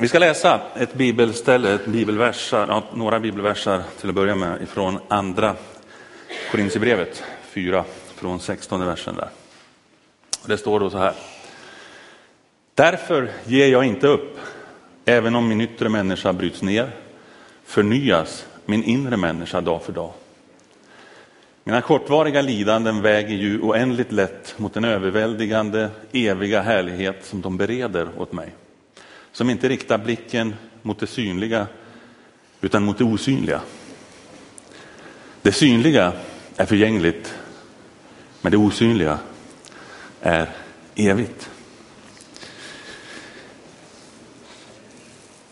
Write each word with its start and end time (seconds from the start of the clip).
Vi 0.00 0.08
ska 0.08 0.18
läsa 0.18 0.60
ett 0.76 0.94
bibelställe, 0.94 1.74
ett 1.74 1.86
bibelversar, 1.86 2.66
ja, 2.68 2.82
några 2.94 3.20
bibelversar 3.20 3.82
till 4.00 4.08
att 4.08 4.14
börja 4.14 4.34
med 4.34 4.62
ifrån 4.62 4.98
andra 5.08 5.56
Korinthierbrevet 6.50 7.22
4 7.42 7.84
från 8.14 8.40
16 8.40 8.86
versen 8.86 9.14
där. 9.14 9.28
Det 10.46 10.58
står 10.58 10.80
då 10.80 10.90
så 10.90 10.98
här. 10.98 11.14
Därför 12.74 13.30
ger 13.44 13.68
jag 13.68 13.84
inte 13.84 14.06
upp, 14.06 14.38
även 15.04 15.34
om 15.34 15.48
min 15.48 15.60
yttre 15.60 15.88
människa 15.88 16.32
bryts 16.32 16.62
ner, 16.62 16.90
förnyas 17.64 18.46
min 18.64 18.84
inre 18.84 19.16
människa 19.16 19.60
dag 19.60 19.82
för 19.82 19.92
dag. 19.92 20.12
Mina 21.64 21.80
kortvariga 21.80 22.42
lidanden 22.42 23.02
väger 23.02 23.36
ju 23.36 23.60
oändligt 23.60 24.12
lätt 24.12 24.54
mot 24.58 24.74
den 24.74 24.84
överväldigande, 24.84 25.90
eviga 26.12 26.62
härlighet 26.62 27.24
som 27.24 27.40
de 27.40 27.56
bereder 27.56 28.08
åt 28.18 28.32
mig. 28.32 28.52
Som 29.38 29.50
inte 29.50 29.68
riktar 29.68 29.98
blicken 29.98 30.54
mot 30.82 30.98
det 30.98 31.06
synliga, 31.06 31.66
utan 32.60 32.84
mot 32.84 32.98
det 32.98 33.04
osynliga. 33.04 33.60
Det 35.42 35.52
synliga 35.52 36.12
är 36.56 36.66
förgängligt, 36.66 37.34
men 38.40 38.52
det 38.52 38.58
osynliga 38.58 39.18
är 40.20 40.48
evigt. 40.94 41.50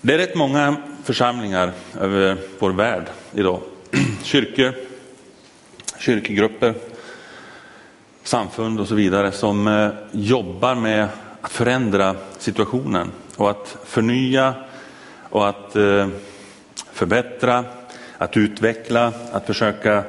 Det 0.00 0.14
är 0.14 0.18
rätt 0.18 0.34
många 0.34 0.76
församlingar 1.04 1.72
över 2.00 2.38
vår 2.58 2.70
värld 2.70 3.06
idag. 3.34 3.60
Kyrkor, 4.22 4.74
kyrkogrupper, 5.98 6.74
samfund 8.22 8.80
och 8.80 8.88
så 8.88 8.94
vidare 8.94 9.32
som 9.32 9.66
eh, 9.66 9.90
jobbar 10.12 10.74
med 10.74 11.08
förändra 11.48 12.16
situationen 12.38 13.10
och 13.36 13.50
att 13.50 13.76
förnya 13.84 14.54
och 15.30 15.48
att 15.48 15.76
eh, 15.76 16.08
förbättra, 16.92 17.64
att 18.18 18.36
utveckla, 18.36 19.12
att 19.32 19.46
försöka 19.46 20.04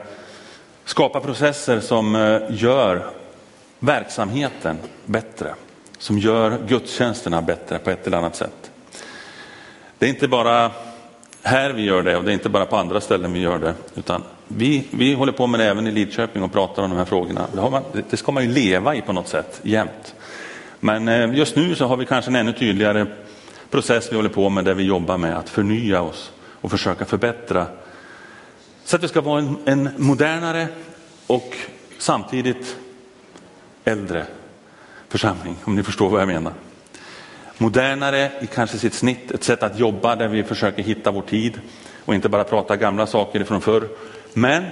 skapa 0.85 1.19
processer 1.19 1.79
som 1.79 2.15
eh, 2.15 2.41
gör 2.49 3.09
verksamheten 3.79 4.77
bättre, 5.05 5.53
som 5.97 6.19
gör 6.19 6.57
gudstjänsterna 6.67 7.41
bättre 7.41 7.79
på 7.79 7.89
ett 7.89 8.07
eller 8.07 8.17
annat 8.17 8.35
sätt. 8.35 8.71
Det 9.97 10.05
är 10.05 10.09
inte 10.09 10.27
bara 10.27 10.71
här 11.43 11.69
vi 11.69 11.81
gör 11.81 12.01
det 12.01 12.17
och 12.17 12.23
det 12.23 12.31
är 12.31 12.33
inte 12.33 12.49
bara 12.49 12.65
på 12.65 12.77
andra 12.77 13.01
ställen 13.01 13.33
vi 13.33 13.39
gör 13.39 13.59
det, 13.59 13.73
utan 13.95 14.23
vi, 14.47 14.87
vi 14.91 15.13
håller 15.13 15.31
på 15.31 15.47
med 15.47 15.59
det 15.59 15.65
även 15.65 15.87
i 15.87 15.91
Lidköping 15.91 16.43
och 16.43 16.51
pratar 16.51 16.83
om 16.83 16.89
de 16.89 16.97
här 16.97 17.05
frågorna. 17.05 17.47
Det, 17.53 17.61
man, 17.61 17.83
det 18.09 18.17
ska 18.17 18.31
man 18.31 18.43
ju 18.43 18.49
leva 18.49 18.95
i 18.95 19.01
på 19.01 19.13
något 19.13 19.27
sätt 19.27 19.59
jämt. 19.63 20.15
Men 20.79 21.07
eh, 21.07 21.33
just 21.33 21.55
nu 21.55 21.75
så 21.75 21.85
har 21.85 21.97
vi 21.97 22.05
kanske 22.05 22.31
en 22.31 22.35
ännu 22.35 22.53
tydligare 22.53 23.05
process 23.69 24.11
vi 24.11 24.15
håller 24.15 24.29
på 24.29 24.49
med 24.49 24.65
där 24.65 24.73
vi 24.73 24.83
jobbar 24.83 25.17
med 25.17 25.37
att 25.37 25.49
förnya 25.49 26.01
oss 26.01 26.31
och 26.61 26.71
försöka 26.71 27.05
förbättra 27.05 27.67
så 28.83 28.95
att 28.95 29.03
vi 29.03 29.07
ska 29.07 29.21
vara 29.21 29.39
en, 29.39 29.57
en 29.65 29.89
modernare 29.97 30.67
och 31.27 31.57
samtidigt 31.97 32.77
äldre 33.83 34.25
församling, 35.09 35.55
om 35.63 35.75
ni 35.75 35.83
förstår 35.83 36.09
vad 36.09 36.21
jag 36.21 36.27
menar. 36.27 36.53
Modernare 37.57 38.31
i 38.41 38.47
kanske 38.47 38.77
sitt 38.77 38.93
snitt, 38.93 39.31
ett 39.31 39.43
sätt 39.43 39.63
att 39.63 39.79
jobba 39.79 40.15
där 40.15 40.27
vi 40.27 40.43
försöker 40.43 40.83
hitta 40.83 41.11
vår 41.11 41.21
tid 41.21 41.61
och 42.05 42.15
inte 42.15 42.29
bara 42.29 42.43
prata 42.43 42.75
gamla 42.75 43.07
saker 43.07 43.43
från 43.43 43.61
förr. 43.61 43.87
Men 44.33 44.65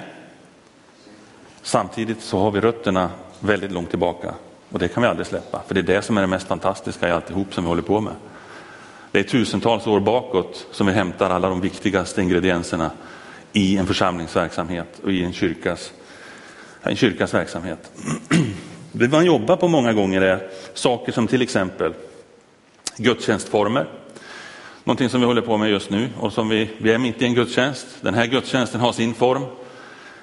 samtidigt 1.61 2.21
så 2.21 2.39
har 2.39 2.51
vi 2.51 2.61
rötterna 2.61 3.09
väldigt 3.39 3.71
långt 3.71 3.89
tillbaka 3.89 4.33
och 4.69 4.80
det 4.80 4.88
kan 4.88 5.03
vi 5.03 5.09
aldrig 5.09 5.27
släppa, 5.27 5.61
för 5.67 5.73
det 5.73 5.80
är 5.81 5.95
det 5.95 6.02
som 6.02 6.17
är 6.17 6.21
det 6.21 6.27
mest 6.27 6.47
fantastiska 6.47 7.08
i 7.08 7.11
alltihop 7.11 7.53
som 7.53 7.63
vi 7.63 7.67
håller 7.67 7.81
på 7.81 8.02
med. 8.02 8.13
Det 9.11 9.19
är 9.19 9.23
tusentals 9.23 9.88
år 9.88 9.99
bakåt 9.99 10.67
som 10.72 10.88
vi 10.88 10.94
hämtar 10.94 11.30
alla 11.30 11.49
de 11.49 11.61
viktigaste 11.61 12.22
ingredienserna 12.22 12.91
i 13.53 13.77
en 13.77 13.88
församlingsverksamhet 13.88 14.99
och 15.03 15.11
i 15.11 15.23
en 15.23 15.33
kyrkas, 15.33 15.91
en 16.81 16.95
kyrkas 16.95 17.34
verksamhet. 17.34 17.91
Det 18.91 19.07
man 19.07 19.25
jobbar 19.25 19.56
på 19.56 19.67
många 19.67 19.94
gånger 19.94 20.22
är 20.22 20.50
saker 20.73 21.12
som 21.12 21.28
till 21.28 21.41
exempel 21.41 21.94
gudstjänstformer. 22.97 23.88
Någonting 24.84 25.09
som 25.09 25.19
vi 25.19 25.25
håller 25.25 25.41
på 25.41 25.57
med 25.57 25.69
just 25.69 25.89
nu 25.89 26.09
och 26.19 26.34
som 26.34 26.50
vi, 26.50 26.69
vi 26.78 26.91
är 26.91 26.97
mitt 26.97 27.22
i 27.22 27.25
en 27.25 27.34
gudstjänst. 27.34 27.88
Den 28.01 28.13
här 28.13 28.25
gudstjänsten 28.25 28.81
har 28.81 28.91
sin 28.91 29.13
form. 29.13 29.45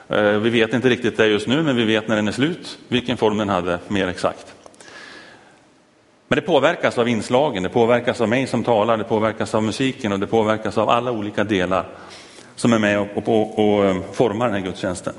Eh, 0.09 0.23
vi 0.23 0.51
vet 0.51 0.75
inte 0.75 0.89
riktigt 0.89 1.17
det 1.17 1.27
just 1.27 1.47
nu, 1.47 1.63
men 1.63 1.77
vi 1.77 1.85
vet 1.85 2.09
när 2.09 2.17
den 2.17 2.29
är 2.29 2.33
slut 2.33 2.79
vilken 2.89 3.17
form 3.17 3.39
den 3.39 3.49
hade 3.49 3.79
mer 3.89 4.09
exakt. 4.09 4.55
Men 6.29 6.37
det 6.37 6.43
påverkas 6.43 6.99
av 6.99 7.09
inslagen, 7.09 7.63
det 7.63 7.69
påverkas 7.69 8.21
av 8.21 8.29
mig 8.29 8.47
som 8.47 8.65
talar, 8.65 8.97
det 8.97 9.05
påverkas 9.05 9.55
av 9.55 9.63
musiken 9.63 10.13
och 10.13 10.21
det 10.21 10.27
påverkas 10.27 10.79
av 10.79 10.89
alla 10.89 11.13
olika 11.13 11.45
delar 11.45 11.87
som 12.57 12.73
är 12.73 12.79
med 12.79 13.01
och, 13.01 13.09
och, 13.15 13.29
och, 13.29 13.59
och 13.59 13.85
eh, 13.85 13.97
formar 14.13 14.47
den 14.47 14.55
här 14.55 14.63
gudstjänsten. 14.63 15.15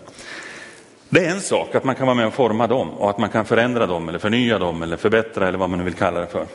Det 1.10 1.26
är 1.26 1.32
en 1.32 1.42
sak 1.42 1.76
att 1.76 1.84
man 1.84 1.96
kan 1.96 2.08
vara 2.08 2.16
med 2.16 2.28
och 2.28 2.34
forma 2.34 2.68
dem 2.68 2.90
och 2.90 3.10
att 3.10 3.18
man 3.18 3.30
kan 3.30 3.46
förändra 3.46 3.88
dem 3.88 4.10
eller 4.10 4.20
förnya 4.20 4.60
dem 4.60 4.84
eller 4.84 4.98
förbättra 4.98 5.48
eller 5.48 5.58
vad 5.58 5.70
man 5.70 5.80
nu 5.80 5.86
vill 5.86 5.94
kalla 5.94 6.20
det 6.20 6.28
för. 6.28 6.46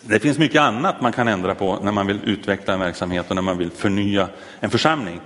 Det 0.00 0.18
finns 0.18 0.38
mycket 0.38 0.60
annat 0.60 1.00
man 1.00 1.12
kan 1.12 1.28
ändra 1.28 1.54
på 1.54 1.78
när 1.82 1.92
man 1.92 2.06
vill 2.06 2.20
utveckla 2.24 2.74
en 2.74 2.80
verksamhet 2.80 3.26
och 3.28 3.34
när 3.34 3.42
man 3.42 3.58
vill 3.58 3.70
förnya 3.70 4.28
en 4.60 4.70
församling. 4.70 5.20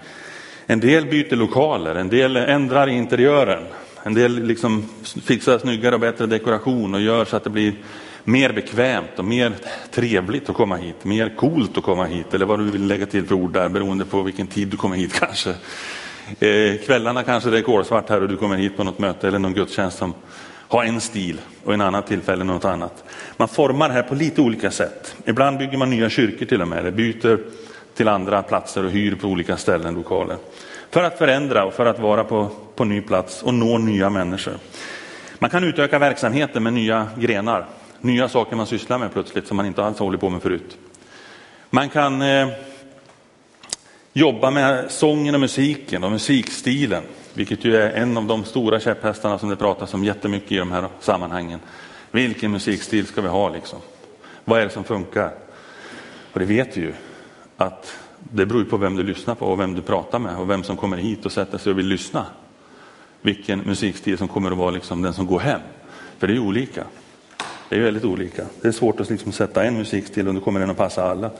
En 0.66 0.80
del 0.80 1.06
byter 1.06 1.36
lokaler, 1.36 1.94
en 1.94 2.08
del 2.08 2.36
ändrar 2.36 2.86
interiören, 2.86 3.62
en 4.02 4.14
del 4.14 4.42
liksom 4.42 4.88
fixar 5.24 5.58
snyggare 5.58 5.94
och 5.94 6.00
bättre 6.00 6.26
dekoration 6.26 6.94
och 6.94 7.00
gör 7.00 7.24
så 7.24 7.36
att 7.36 7.44
det 7.44 7.50
blir 7.50 7.72
mer 8.24 8.52
bekvämt 8.52 9.18
och 9.18 9.24
mer 9.24 9.52
trevligt 9.90 10.48
att 10.48 10.56
komma 10.56 10.76
hit, 10.76 11.04
mer 11.04 11.36
coolt 11.36 11.78
att 11.78 11.84
komma 11.84 12.04
hit 12.04 12.34
eller 12.34 12.46
vad 12.46 12.58
du 12.58 12.70
vill 12.70 12.86
lägga 12.86 13.06
till 13.06 13.26
för 13.26 13.34
ord 13.34 13.52
där 13.52 13.68
beroende 13.68 14.04
på 14.04 14.22
vilken 14.22 14.46
tid 14.46 14.68
du 14.68 14.76
kommer 14.76 14.96
hit 14.96 15.12
kanske. 15.20 15.50
Eh, 16.40 16.76
kvällarna 16.86 17.22
kanske 17.22 17.50
det 17.50 17.58
är 17.58 17.62
kolsvart 17.62 18.08
här 18.08 18.22
och 18.22 18.28
du 18.28 18.36
kommer 18.36 18.56
hit 18.56 18.76
på 18.76 18.84
något 18.84 18.98
möte 18.98 19.28
eller 19.28 19.38
någon 19.38 19.54
gudstjänst 19.54 19.98
som 19.98 20.14
har 20.68 20.84
en 20.84 21.00
stil 21.00 21.40
och 21.64 21.74
en 21.74 21.80
annan 21.80 22.02
tillfälle 22.02 22.44
något 22.44 22.64
annat. 22.64 23.04
Man 23.36 23.48
formar 23.48 23.88
det 23.88 23.94
här 23.94 24.02
på 24.02 24.14
lite 24.14 24.40
olika 24.40 24.70
sätt. 24.70 25.16
Ibland 25.24 25.58
bygger 25.58 25.78
man 25.78 25.90
nya 25.90 26.10
kyrkor 26.10 26.46
till 26.46 26.62
och 26.62 26.68
med, 26.68 26.78
eller 26.78 26.90
byter 26.90 27.38
till 27.94 28.08
andra 28.08 28.42
platser 28.42 28.84
och 28.84 28.90
hyr 28.90 29.14
på 29.14 29.26
olika 29.26 29.56
ställen 29.56 29.94
lokaler. 29.94 30.36
För 30.90 31.02
att 31.02 31.18
förändra 31.18 31.64
och 31.64 31.74
för 31.74 31.86
att 31.86 31.98
vara 31.98 32.24
på, 32.24 32.50
på 32.74 32.84
ny 32.84 33.00
plats 33.00 33.42
och 33.42 33.54
nå 33.54 33.78
nya 33.78 34.10
människor. 34.10 34.54
Man 35.38 35.50
kan 35.50 35.64
utöka 35.64 35.98
verksamheten 35.98 36.62
med 36.62 36.72
nya 36.72 37.08
grenar, 37.18 37.66
nya 38.00 38.28
saker 38.28 38.56
man 38.56 38.66
sysslar 38.66 38.98
med 38.98 39.12
plötsligt 39.12 39.46
som 39.46 39.56
man 39.56 39.66
inte 39.66 39.84
alls 39.84 39.98
hållit 39.98 40.20
på 40.20 40.30
med 40.30 40.42
förut. 40.42 40.76
Man 41.70 41.88
kan 41.88 42.22
eh, 42.22 42.48
jobba 44.12 44.50
med 44.50 44.90
sången 44.90 45.34
och 45.34 45.40
musiken 45.40 46.04
och 46.04 46.10
musikstilen, 46.10 47.02
vilket 47.34 47.64
ju 47.64 47.76
är 47.76 47.90
en 47.90 48.16
av 48.16 48.24
de 48.24 48.44
stora 48.44 48.80
käpphästarna 48.80 49.38
som 49.38 49.48
det 49.48 49.56
pratas 49.56 49.94
om 49.94 50.04
jättemycket 50.04 50.52
i 50.52 50.56
de 50.56 50.72
här 50.72 50.88
sammanhangen. 51.00 51.60
Vilken 52.10 52.50
musikstil 52.50 53.06
ska 53.06 53.20
vi 53.20 53.28
ha 53.28 53.48
liksom? 53.48 53.78
Vad 54.44 54.60
är 54.60 54.64
det 54.64 54.70
som 54.70 54.84
funkar? 54.84 55.30
Och 56.32 56.40
det 56.40 56.46
vet 56.46 56.76
vi 56.76 56.80
ju 56.80 56.92
att 57.56 57.98
det 58.18 58.46
beror 58.46 58.64
på 58.64 58.76
vem 58.76 58.96
du 58.96 59.02
lyssnar 59.02 59.34
på 59.34 59.46
och 59.46 59.60
vem 59.60 59.74
du 59.74 59.82
pratar 59.82 60.18
med 60.18 60.36
och 60.36 60.50
vem 60.50 60.62
som 60.62 60.76
kommer 60.76 60.96
hit 60.96 61.26
och 61.26 61.32
sätter 61.32 61.58
sig 61.58 61.72
och 61.72 61.78
vill 61.78 61.86
lyssna. 61.86 62.26
Vilken 63.22 63.58
musikstil 63.58 64.18
som 64.18 64.28
kommer 64.28 64.50
att 64.50 64.58
vara 64.58 64.70
liksom 64.70 65.02
den 65.02 65.12
som 65.12 65.26
går 65.26 65.40
hem. 65.40 65.60
För 66.18 66.26
det 66.26 66.34
är 66.34 66.38
olika. 66.38 66.84
Det 67.68 67.76
är 67.76 67.80
väldigt 67.80 68.04
olika. 68.04 68.44
Det 68.62 68.68
är 68.68 68.72
svårt 68.72 69.00
att 69.00 69.10
liksom 69.10 69.32
sätta 69.32 69.64
en 69.64 69.78
musikstil 69.78 70.28
och 70.28 70.34
då 70.34 70.40
kommer 70.40 70.60
den 70.60 70.70
att 70.70 70.76
passa 70.76 71.10
alla. 71.10 71.30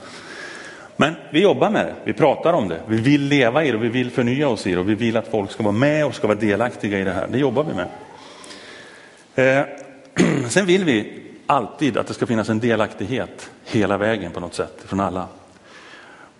Men 0.97 1.13
vi 1.31 1.41
jobbar 1.41 1.69
med 1.69 1.85
det, 1.85 1.95
vi 2.03 2.13
pratar 2.13 2.53
om 2.53 2.67
det, 2.67 2.79
vi 2.87 2.97
vill 2.97 3.21
leva 3.21 3.63
i 3.63 3.71
det, 3.71 3.77
vi 3.77 3.89
vill 3.89 4.11
förnya 4.11 4.47
oss 4.47 4.67
i 4.67 4.71
det 4.71 4.79
och 4.79 4.89
vi 4.89 4.95
vill 4.95 5.17
att 5.17 5.27
folk 5.27 5.51
ska 5.51 5.63
vara 5.63 5.73
med 5.73 6.05
och 6.05 6.15
ska 6.15 6.27
vara 6.27 6.39
delaktiga 6.39 6.99
i 6.99 7.03
det 7.03 7.11
här. 7.11 7.27
Det 7.31 7.37
jobbar 7.37 7.63
vi 7.63 7.73
med. 7.73 7.87
Eh, 9.35 9.65
sen 10.49 10.65
vill 10.65 10.83
vi 10.83 11.21
alltid 11.45 11.97
att 11.97 12.07
det 12.07 12.13
ska 12.13 12.25
finnas 12.25 12.49
en 12.49 12.59
delaktighet 12.59 13.51
hela 13.65 13.97
vägen 13.97 14.31
på 14.31 14.39
något 14.39 14.53
sätt 14.53 14.83
från 14.85 14.99
alla. 14.99 15.27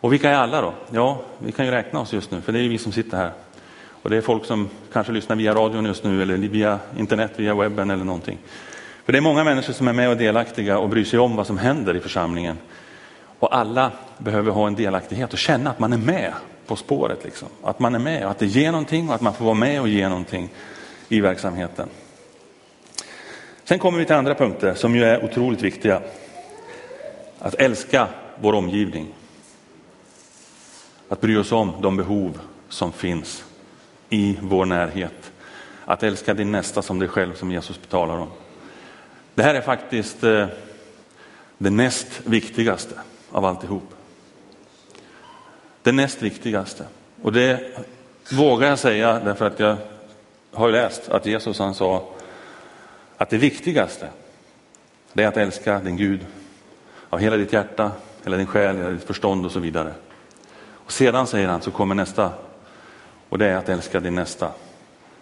Och 0.01 0.13
vilka 0.13 0.29
är 0.29 0.35
alla 0.35 0.61
då? 0.61 0.73
Ja, 0.91 1.21
vi 1.39 1.51
kan 1.51 1.65
ju 1.65 1.71
räkna 1.71 1.99
oss 1.99 2.13
just 2.13 2.31
nu, 2.31 2.41
för 2.41 2.51
det 2.51 2.59
är 2.59 2.69
vi 2.69 2.77
som 2.77 2.91
sitter 2.91 3.17
här. 3.17 3.31
Och 4.05 4.09
det 4.09 4.17
är 4.17 4.21
folk 4.21 4.45
som 4.45 4.69
kanske 4.93 5.13
lyssnar 5.13 5.35
via 5.35 5.53
radion 5.53 5.85
just 5.85 6.03
nu 6.03 6.21
eller 6.21 6.37
via 6.37 6.79
internet, 6.97 7.31
via 7.35 7.55
webben 7.55 7.89
eller 7.89 8.03
någonting. 8.03 8.37
För 9.05 9.11
det 9.11 9.19
är 9.19 9.21
många 9.21 9.43
människor 9.43 9.73
som 9.73 9.87
är 9.87 9.93
med 9.93 10.09
och 10.09 10.17
delaktiga 10.17 10.77
och 10.77 10.89
bryr 10.89 11.03
sig 11.03 11.19
om 11.19 11.35
vad 11.35 11.47
som 11.47 11.57
händer 11.57 11.95
i 11.95 11.99
församlingen. 11.99 12.57
Och 13.39 13.55
alla 13.55 13.91
behöver 14.17 14.51
ha 14.51 14.67
en 14.67 14.75
delaktighet 14.75 15.33
och 15.33 15.39
känna 15.39 15.69
att 15.69 15.79
man 15.79 15.93
är 15.93 15.97
med 15.97 16.33
på 16.67 16.75
spåret. 16.75 17.23
Liksom. 17.23 17.47
Att 17.63 17.79
man 17.79 17.95
är 17.95 17.99
med 17.99 18.25
och 18.25 18.31
att 18.31 18.39
det 18.39 18.45
ger 18.45 18.71
någonting 18.71 19.09
och 19.09 19.15
att 19.15 19.21
man 19.21 19.33
får 19.33 19.45
vara 19.45 19.55
med 19.55 19.81
och 19.81 19.87
ge 19.87 20.09
någonting 20.09 20.49
i 21.09 21.21
verksamheten. 21.21 21.89
Sen 23.63 23.79
kommer 23.79 23.99
vi 23.99 24.05
till 24.05 24.15
andra 24.15 24.35
punkter 24.35 24.73
som 24.73 24.95
ju 24.95 25.03
är 25.03 25.25
otroligt 25.25 25.61
viktiga. 25.61 26.01
Att 27.39 27.55
älska 27.55 28.07
vår 28.41 28.53
omgivning. 28.53 29.07
Att 31.15 31.21
bry 31.21 31.37
oss 31.37 31.51
om 31.51 31.73
de 31.81 31.97
behov 31.97 32.39
som 32.69 32.91
finns 32.91 33.45
i 34.09 34.37
vår 34.41 34.65
närhet. 34.65 35.31
Att 35.85 36.03
älska 36.03 36.33
din 36.33 36.51
nästa 36.51 36.81
som 36.81 36.99
dig 36.99 37.07
själv 37.07 37.33
som 37.33 37.51
Jesus 37.51 37.81
betalar 37.81 38.17
om. 38.17 38.27
Det 39.35 39.43
här 39.43 39.55
är 39.55 39.61
faktiskt 39.61 40.23
eh, 40.23 40.47
det 41.57 41.69
näst 41.69 42.21
viktigaste 42.23 42.95
av 43.31 43.45
alltihop. 43.45 43.93
Det 45.81 45.91
näst 45.91 46.21
viktigaste. 46.21 46.85
Och 47.21 47.33
det 47.33 47.77
vågar 48.31 48.69
jag 48.69 48.79
säga 48.79 49.19
därför 49.19 49.45
att 49.45 49.59
jag 49.59 49.77
har 50.51 50.71
läst 50.71 51.09
att 51.09 51.25
Jesus 51.25 51.59
han 51.59 51.75
sa 51.75 52.09
att 53.17 53.29
det 53.29 53.37
viktigaste 53.37 54.09
det 55.13 55.23
är 55.23 55.27
att 55.27 55.37
älska 55.37 55.79
din 55.79 55.97
Gud 55.97 56.25
av 57.09 57.19
hela 57.19 57.37
ditt 57.37 57.53
hjärta, 57.53 57.91
hela 58.23 58.37
din 58.37 58.47
själ, 58.47 58.77
hela 58.77 58.89
ditt 58.89 59.03
förstånd 59.03 59.45
och 59.45 59.51
så 59.51 59.59
vidare. 59.59 59.93
Och 60.85 60.91
sedan 60.91 61.27
säger 61.27 61.47
han 61.47 61.61
så 61.61 61.71
kommer 61.71 61.95
nästa 61.95 62.31
och 63.29 63.37
det 63.37 63.45
är 63.45 63.55
att 63.55 63.69
älska 63.69 63.99
din 63.99 64.15
nästa 64.15 64.51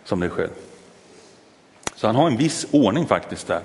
som 0.04 0.20
dig 0.20 0.30
själv. 0.30 0.50
Så 1.96 2.08
han 2.08 2.16
har 2.16 2.28
en 2.28 2.38
viss 2.38 2.66
ordning 2.72 3.06
faktiskt 3.06 3.48
där. 3.48 3.62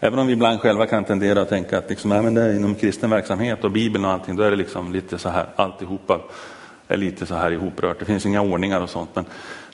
Även 0.00 0.18
om 0.18 0.26
vi 0.26 0.32
ibland 0.32 0.60
själva 0.60 0.86
kan 0.86 1.04
tendera 1.04 1.42
att 1.42 1.48
tänka 1.48 1.78
att 1.78 1.90
liksom, 1.90 2.10
ja, 2.10 2.22
men 2.22 2.34
det 2.34 2.42
är 2.42 2.54
inom 2.54 2.74
kristen 2.74 3.10
verksamhet 3.10 3.64
och 3.64 3.70
Bibeln 3.70 4.04
och 4.04 4.10
allting, 4.10 4.36
då 4.36 4.42
är 4.42 4.50
det 4.50 4.56
liksom 4.56 4.92
lite 4.92 5.18
så 5.18 5.28
här, 5.28 5.46
alltihopa 5.56 6.20
är 6.88 6.96
lite 6.96 7.26
så 7.26 7.34
här 7.34 7.50
ihoprört. 7.50 7.98
Det 7.98 8.04
finns 8.04 8.26
inga 8.26 8.42
ordningar 8.42 8.80
och 8.80 8.90
sånt, 8.90 9.10
men 9.14 9.24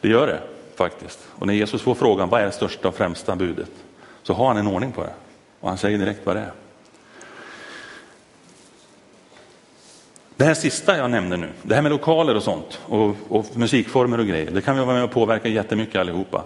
det 0.00 0.08
gör 0.08 0.26
det 0.26 0.40
faktiskt. 0.76 1.18
Och 1.38 1.46
när 1.46 1.54
Jesus 1.54 1.82
får 1.82 1.94
frågan, 1.94 2.28
vad 2.28 2.40
är 2.40 2.46
det 2.46 2.52
största 2.52 2.88
och 2.88 2.94
främsta 2.94 3.36
budet? 3.36 3.70
Så 4.22 4.34
har 4.34 4.48
han 4.48 4.56
en 4.56 4.66
ordning 4.66 4.92
på 4.92 5.02
det. 5.02 5.14
Och 5.60 5.68
han 5.68 5.78
säger 5.78 5.98
direkt 5.98 6.26
vad 6.26 6.36
det 6.36 6.40
är. 6.40 6.52
Det 10.42 10.46
här 10.46 10.54
sista 10.54 10.96
jag 10.96 11.10
nämnde 11.10 11.36
nu, 11.36 11.48
det 11.62 11.74
här 11.74 11.82
med 11.82 11.92
lokaler 11.92 12.34
och 12.34 12.42
sånt 12.42 12.80
och, 12.86 13.16
och, 13.28 13.46
musikformer 13.54 14.20
och 14.20 14.26
grejer, 14.26 14.50
det 14.50 14.60
kan 14.60 14.76
vi 14.76 14.84
vara 14.84 14.94
med 14.94 15.04
och 15.04 15.10
påverka 15.10 15.48
jättemycket 15.48 16.00
allihopa. 16.00 16.44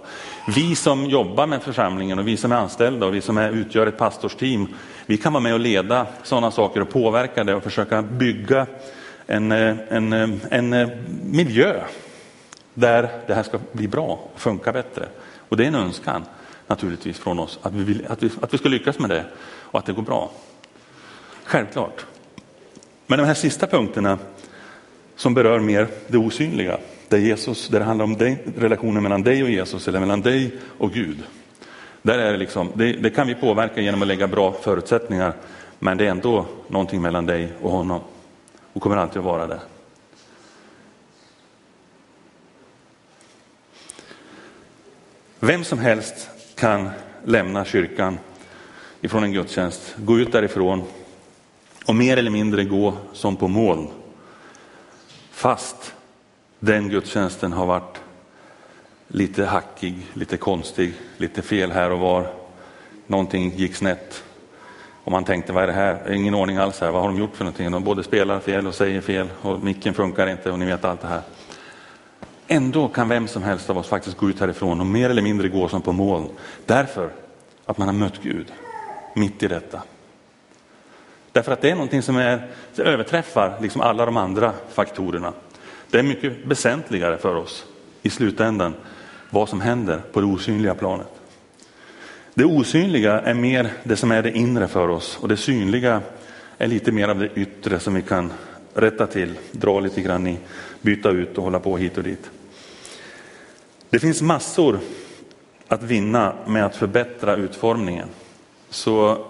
Vi 0.55 0.75
som 0.75 1.05
jobbar 1.05 1.47
med 1.47 1.63
församlingen 1.63 2.19
och 2.19 2.27
vi 2.27 2.37
som 2.37 2.51
är 2.51 2.55
anställda 2.55 3.05
och 3.05 3.15
vi 3.15 3.21
som 3.21 3.37
är, 3.37 3.51
utgör 3.51 3.87
ett 3.87 3.97
pastorsteam, 3.97 4.67
vi 5.05 5.17
kan 5.17 5.33
vara 5.33 5.43
med 5.43 5.53
och 5.53 5.59
leda 5.59 6.07
sådana 6.23 6.51
saker 6.51 6.81
och 6.81 6.89
påverka 6.89 7.43
det 7.43 7.55
och 7.55 7.63
försöka 7.63 8.01
bygga 8.01 8.65
en, 9.27 9.51
eh, 9.51 9.75
en, 9.89 10.13
eh, 10.13 10.29
en 10.51 10.73
eh, 10.73 10.89
miljö 11.23 11.83
där 12.73 13.09
det 13.27 13.33
här 13.33 13.43
ska 13.43 13.59
bli 13.71 13.87
bra 13.87 14.19
och 14.33 14.39
funka 14.39 14.71
bättre. 14.71 15.05
Och 15.49 15.57
det 15.57 15.63
är 15.63 15.67
en 15.67 15.75
önskan 15.75 16.25
naturligtvis 16.67 17.19
från 17.19 17.39
oss 17.39 17.59
att 17.61 17.73
vi, 17.73 17.83
vill, 17.83 18.05
att 18.09 18.23
vi, 18.23 18.29
att 18.41 18.53
vi 18.53 18.57
ska 18.57 18.69
lyckas 18.69 18.99
med 18.99 19.09
det 19.09 19.25
och 19.61 19.79
att 19.79 19.85
det 19.85 19.93
går 19.93 20.03
bra. 20.03 20.31
Självklart. 21.43 22.05
Men 23.07 23.19
de 23.19 23.25
här 23.25 23.33
sista 23.33 23.67
punkterna 23.67 24.19
som 25.15 25.33
berör 25.33 25.59
mer 25.59 25.87
det 26.07 26.17
osynliga, 26.17 26.77
där, 27.07 27.17
Jesus, 27.17 27.67
där 27.67 27.79
det 27.79 27.85
handlar 27.85 28.05
om 28.05 28.17
dig, 28.17 28.43
relationen 28.57 29.03
mellan 29.03 29.23
dig 29.23 29.43
och 29.43 29.49
Jesus 29.49 29.87
eller 29.87 29.99
mellan 29.99 30.21
dig 30.21 30.51
och 30.77 30.91
Gud. 30.91 31.23
Där 32.01 32.19
är 32.19 32.31
det, 32.31 32.37
liksom, 32.37 32.71
det, 32.75 32.93
det 32.93 33.09
kan 33.09 33.27
vi 33.27 33.35
påverka 33.35 33.81
genom 33.81 34.01
att 34.01 34.07
lägga 34.07 34.27
bra 34.27 34.53
förutsättningar, 34.53 35.33
men 35.79 35.97
det 35.97 36.05
är 36.05 36.09
ändå 36.09 36.45
någonting 36.67 37.01
mellan 37.01 37.25
dig 37.25 37.49
och 37.61 37.71
honom 37.71 38.01
och 38.73 38.81
kommer 38.81 38.97
alltid 38.97 39.17
att 39.17 39.25
vara 39.25 39.47
det. 39.47 39.59
Vem 45.39 45.63
som 45.63 45.79
helst 45.79 46.29
kan 46.55 46.89
lämna 47.25 47.65
kyrkan 47.65 48.19
ifrån 49.01 49.23
en 49.23 49.33
gudstjänst, 49.33 49.95
gå 49.97 50.19
ut 50.19 50.31
därifrån 50.31 50.83
och 51.87 51.95
mer 51.95 52.17
eller 52.17 52.31
mindre 52.31 52.63
gå 52.63 52.93
som 53.13 53.35
på 53.35 53.47
moln. 53.47 53.87
Fast 55.31 55.95
den 56.59 56.89
gudstjänsten 56.89 57.53
har 57.53 57.65
varit 57.65 58.01
lite 59.07 59.45
hackig, 59.45 59.95
lite 60.13 60.37
konstig, 60.37 60.93
lite 61.17 61.41
fel 61.41 61.71
här 61.71 61.91
och 61.91 61.99
var. 61.99 62.27
Någonting 63.07 63.51
gick 63.55 63.75
snett. 63.75 64.23
Och 65.03 65.11
man 65.11 65.23
tänkte, 65.23 65.53
vad 65.53 65.63
är 65.63 65.67
det 65.67 65.73
här? 65.73 66.13
Ingen 66.13 66.35
ordning 66.35 66.57
alls 66.57 66.79
här, 66.81 66.91
vad 66.91 67.01
har 67.01 67.09
de 67.09 67.17
gjort 67.17 67.35
för 67.35 67.43
någonting? 67.43 67.71
De 67.71 67.83
både 67.83 68.03
spelar 68.03 68.39
fel 68.39 68.67
och 68.67 68.75
säger 68.75 69.01
fel 69.01 69.27
och 69.41 69.63
micken 69.63 69.93
funkar 69.93 70.27
inte 70.27 70.51
och 70.51 70.59
ni 70.59 70.65
vet 70.65 70.85
allt 70.85 71.01
det 71.01 71.07
här. 71.07 71.21
Ändå 72.47 72.87
kan 72.87 73.09
vem 73.09 73.27
som 73.27 73.43
helst 73.43 73.69
av 73.69 73.77
oss 73.77 73.87
faktiskt 73.87 74.17
gå 74.17 74.29
ut 74.29 74.39
härifrån 74.39 74.79
och 74.79 74.85
mer 74.85 75.09
eller 75.09 75.21
mindre 75.21 75.49
gå 75.49 75.69
som 75.69 75.81
på 75.81 75.91
moln. 75.91 76.29
Därför 76.65 77.09
att 77.65 77.77
man 77.77 77.87
har 77.87 77.95
mött 77.95 78.21
Gud 78.21 78.53
mitt 79.15 79.43
i 79.43 79.47
detta. 79.47 79.81
Därför 81.37 81.51
att 81.51 81.61
det 81.61 81.69
är 81.69 81.75
någonting 81.75 82.01
som 82.01 82.17
är, 82.17 82.47
överträffar 82.77 83.57
liksom 83.61 83.81
alla 83.81 84.05
de 84.05 84.17
andra 84.17 84.53
faktorerna. 84.69 85.33
Det 85.91 85.99
är 85.99 86.03
mycket 86.03 86.33
väsentligare 86.45 87.17
för 87.17 87.35
oss 87.35 87.65
i 88.01 88.09
slutändan 88.09 88.73
vad 89.29 89.49
som 89.49 89.61
händer 89.61 90.01
på 90.11 90.21
det 90.21 90.25
osynliga 90.25 90.75
planet. 90.75 91.07
Det 92.33 92.45
osynliga 92.45 93.19
är 93.19 93.33
mer 93.33 93.73
det 93.83 93.95
som 93.95 94.11
är 94.11 94.23
det 94.23 94.37
inre 94.37 94.67
för 94.67 94.87
oss 94.87 95.17
och 95.21 95.27
det 95.27 95.37
synliga 95.37 96.01
är 96.57 96.67
lite 96.67 96.91
mer 96.91 97.07
av 97.07 97.19
det 97.19 97.29
yttre 97.35 97.79
som 97.79 97.93
vi 97.93 98.01
kan 98.01 98.33
rätta 98.73 99.07
till, 99.07 99.37
dra 99.51 99.79
lite 99.79 100.01
grann 100.01 100.27
i, 100.27 100.37
byta 100.81 101.09
ut 101.09 101.37
och 101.37 101.43
hålla 101.43 101.59
på 101.59 101.77
hit 101.77 101.97
och 101.97 102.03
dit. 102.03 102.31
Det 103.89 103.99
finns 103.99 104.21
massor 104.21 104.79
att 105.67 105.83
vinna 105.83 106.33
med 106.45 106.65
att 106.65 106.75
förbättra 106.75 107.35
utformningen. 107.35 108.07
Så 108.69 109.25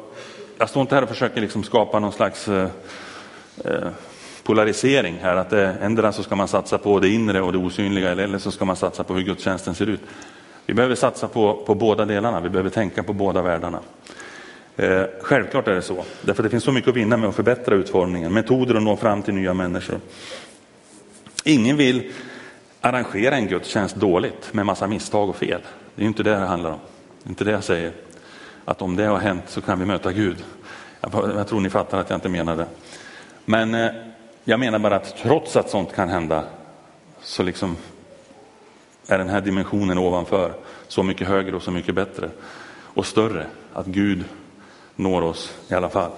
jag 0.58 0.70
står 0.70 0.82
inte 0.82 0.96
här 0.96 1.02
och 1.02 1.10
försöker 1.10 1.42
liksom 1.42 1.64
skapa 1.64 2.00
någon 2.00 2.12
slags 2.12 2.48
eh, 2.48 2.70
eh 3.66 3.90
polarisering 4.48 5.20
här, 5.22 5.36
att 5.36 5.50
det, 5.50 5.78
ändra 5.82 6.12
så 6.12 6.24
ska 6.24 6.36
man 6.36 6.48
satsa 6.48 6.78
på 6.78 7.00
det 7.00 7.10
inre 7.10 7.42
och 7.42 7.52
det 7.52 7.58
osynliga 7.58 8.12
eller 8.12 8.38
så 8.38 8.52
ska 8.52 8.66
man 8.66 8.76
satsa 8.76 9.04
på 9.04 9.14
hur 9.14 9.22
gudstjänsten 9.22 9.76
ser 9.76 9.90
ut. 9.90 10.00
Vi 10.66 10.74
behöver 10.74 10.96
satsa 10.96 11.28
på, 11.28 11.64
på 11.66 11.76
båda 11.76 12.06
delarna, 12.06 12.40
vi 12.42 12.50
behöver 12.50 12.70
tänka 12.70 13.04
på 13.04 13.14
båda 13.14 13.42
världarna. 13.42 13.80
Eh, 14.76 15.04
självklart 15.22 15.68
är 15.68 15.76
det 15.76 15.82
så, 15.82 16.04
därför 16.22 16.44
det 16.44 16.50
finns 16.50 16.64
så 16.64 16.72
mycket 16.72 16.90
att 16.90 16.96
vinna 16.96 17.18
med 17.18 17.30
att 17.30 17.36
förbättra 17.36 17.76
utformningen, 17.76 18.34
metoder 18.34 18.76
att 18.76 18.84
nå 18.84 18.98
fram 18.98 19.22
till 19.22 19.34
nya 19.34 19.54
människor. 19.54 20.00
Ingen 21.44 21.78
vill 21.78 22.12
arrangera 22.82 23.36
en 23.36 23.48
gudstjänst 23.48 23.96
dåligt 23.96 24.54
med 24.54 24.66
massa 24.66 24.88
misstag 24.88 25.30
och 25.30 25.36
fel. 25.36 25.62
Det 25.96 26.04
är 26.04 26.08
inte 26.08 26.24
det 26.24 26.30
det 26.30 26.46
handlar 26.46 26.72
om. 26.72 26.80
Det 27.24 27.28
är 27.28 27.30
inte 27.30 27.44
det 27.44 27.52
jag 27.52 27.64
säger. 27.64 27.92
Att 28.68 28.82
om 28.82 28.96
det 28.96 29.06
har 29.06 29.18
hänt 29.18 29.44
så 29.48 29.62
kan 29.62 29.80
vi 29.80 29.86
möta 29.86 30.12
Gud. 30.12 30.44
Jag 31.12 31.48
tror 31.48 31.60
ni 31.60 31.70
fattar 31.70 32.00
att 32.00 32.10
jag 32.10 32.18
inte 32.18 32.30
menar 32.30 32.58
det. 32.58 32.68
Men 33.46 33.76
eh, 33.76 33.92
jag 34.44 34.60
menar 34.60 34.80
bara 34.80 34.96
att 34.96 35.18
trots 35.18 35.56
att 35.56 35.70
sånt 35.70 35.96
kan 35.96 36.10
hända 36.10 36.44
så 37.22 37.44
liksom 37.44 37.78
är 39.08 39.18
den 39.18 39.30
här 39.30 39.42
dimensionen 39.42 39.98
ovanför 39.98 40.54
så 40.88 41.04
mycket 41.04 41.28
högre 41.28 41.56
och 41.56 41.62
så 41.62 41.72
mycket 41.72 41.96
bättre 41.96 42.30
och 42.70 43.06
större 43.06 43.46
att 43.74 43.86
Gud 43.86 44.24
når 44.96 45.22
oss 45.22 45.54
i 45.70 45.74
alla 45.74 45.90
fall. 45.90 46.12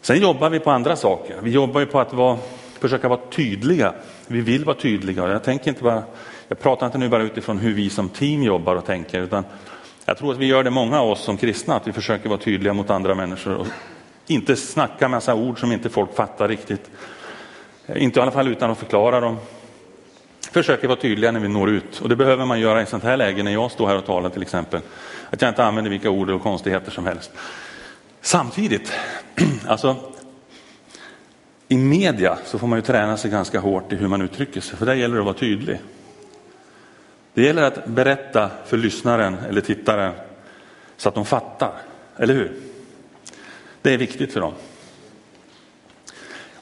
Sen 0.00 0.20
jobbar 0.20 0.50
vi 0.50 0.60
på 0.60 0.70
andra 0.70 0.96
saker. 0.96 1.36
Vi 1.42 1.50
jobbar 1.50 1.80
ju 1.80 1.86
på 1.86 2.00
att 2.00 2.12
vara, 2.12 2.38
försöka 2.80 3.08
vara 3.08 3.20
tydliga. 3.30 3.94
Vi 4.26 4.40
vill 4.40 4.64
vara 4.64 4.76
tydliga. 4.76 5.28
Jag, 5.28 5.44
tänker 5.44 5.68
inte 5.68 5.82
bara, 5.82 6.02
jag 6.48 6.58
pratar 6.58 6.86
inte 6.86 6.98
nu 6.98 7.08
bara 7.08 7.22
utifrån 7.22 7.58
hur 7.58 7.74
vi 7.74 7.90
som 7.90 8.08
team 8.08 8.42
jobbar 8.42 8.76
och 8.76 8.84
tänker, 8.84 9.20
utan 9.20 9.44
jag 10.06 10.18
tror 10.18 10.32
att 10.32 10.38
vi 10.38 10.46
gör 10.46 10.64
det, 10.64 10.70
många 10.70 11.00
av 11.00 11.10
oss 11.10 11.24
som 11.24 11.36
kristna, 11.36 11.76
att 11.76 11.86
vi 11.86 11.92
försöker 11.92 12.28
vara 12.28 12.38
tydliga 12.38 12.72
mot 12.72 12.90
andra 12.90 13.14
människor 13.14 13.54
och 13.54 13.66
inte 14.26 14.56
snacka 14.56 15.08
massa 15.08 15.34
ord 15.34 15.60
som 15.60 15.72
inte 15.72 15.88
folk 15.88 16.14
fattar 16.14 16.48
riktigt. 16.48 16.90
Inte 17.96 18.20
i 18.20 18.22
alla 18.22 18.30
fall 18.30 18.48
utan 18.48 18.70
att 18.70 18.78
förklara 18.78 19.20
dem. 19.20 19.36
Försöker 20.50 20.88
vara 20.88 21.00
tydliga 21.00 21.32
när 21.32 21.40
vi 21.40 21.48
når 21.48 21.70
ut 21.70 22.00
och 22.00 22.08
det 22.08 22.16
behöver 22.16 22.44
man 22.44 22.60
göra 22.60 22.82
i 22.82 22.86
sånt 22.86 23.04
här 23.04 23.16
läge 23.16 23.42
när 23.42 23.52
jag 23.52 23.70
står 23.70 23.86
här 23.86 23.98
och 23.98 24.06
talar 24.06 24.30
till 24.30 24.42
exempel. 24.42 24.80
Att 25.30 25.42
jag 25.42 25.50
inte 25.50 25.64
använder 25.64 25.90
vilka 25.90 26.10
ord 26.10 26.30
och 26.30 26.42
konstigheter 26.42 26.90
som 26.90 27.06
helst. 27.06 27.30
Samtidigt, 28.20 28.92
alltså 29.66 29.96
i 31.68 31.76
media 31.76 32.38
så 32.44 32.58
får 32.58 32.66
man 32.66 32.78
ju 32.78 32.82
träna 32.82 33.16
sig 33.16 33.30
ganska 33.30 33.60
hårt 33.60 33.92
i 33.92 33.96
hur 33.96 34.08
man 34.08 34.22
uttrycker 34.22 34.60
sig, 34.60 34.78
för 34.78 34.86
där 34.86 34.94
gäller 34.94 35.14
det 35.14 35.20
att 35.20 35.26
vara 35.26 35.36
tydlig. 35.36 35.78
Det 37.36 37.42
gäller 37.42 37.62
att 37.62 37.86
berätta 37.86 38.50
för 38.66 38.76
lyssnaren 38.76 39.36
eller 39.48 39.60
tittaren 39.60 40.12
så 40.96 41.08
att 41.08 41.14
de 41.14 41.24
fattar, 41.24 41.72
eller 42.16 42.34
hur? 42.34 42.52
Det 43.82 43.94
är 43.94 43.98
viktigt 43.98 44.32
för 44.32 44.40
dem. 44.40 44.52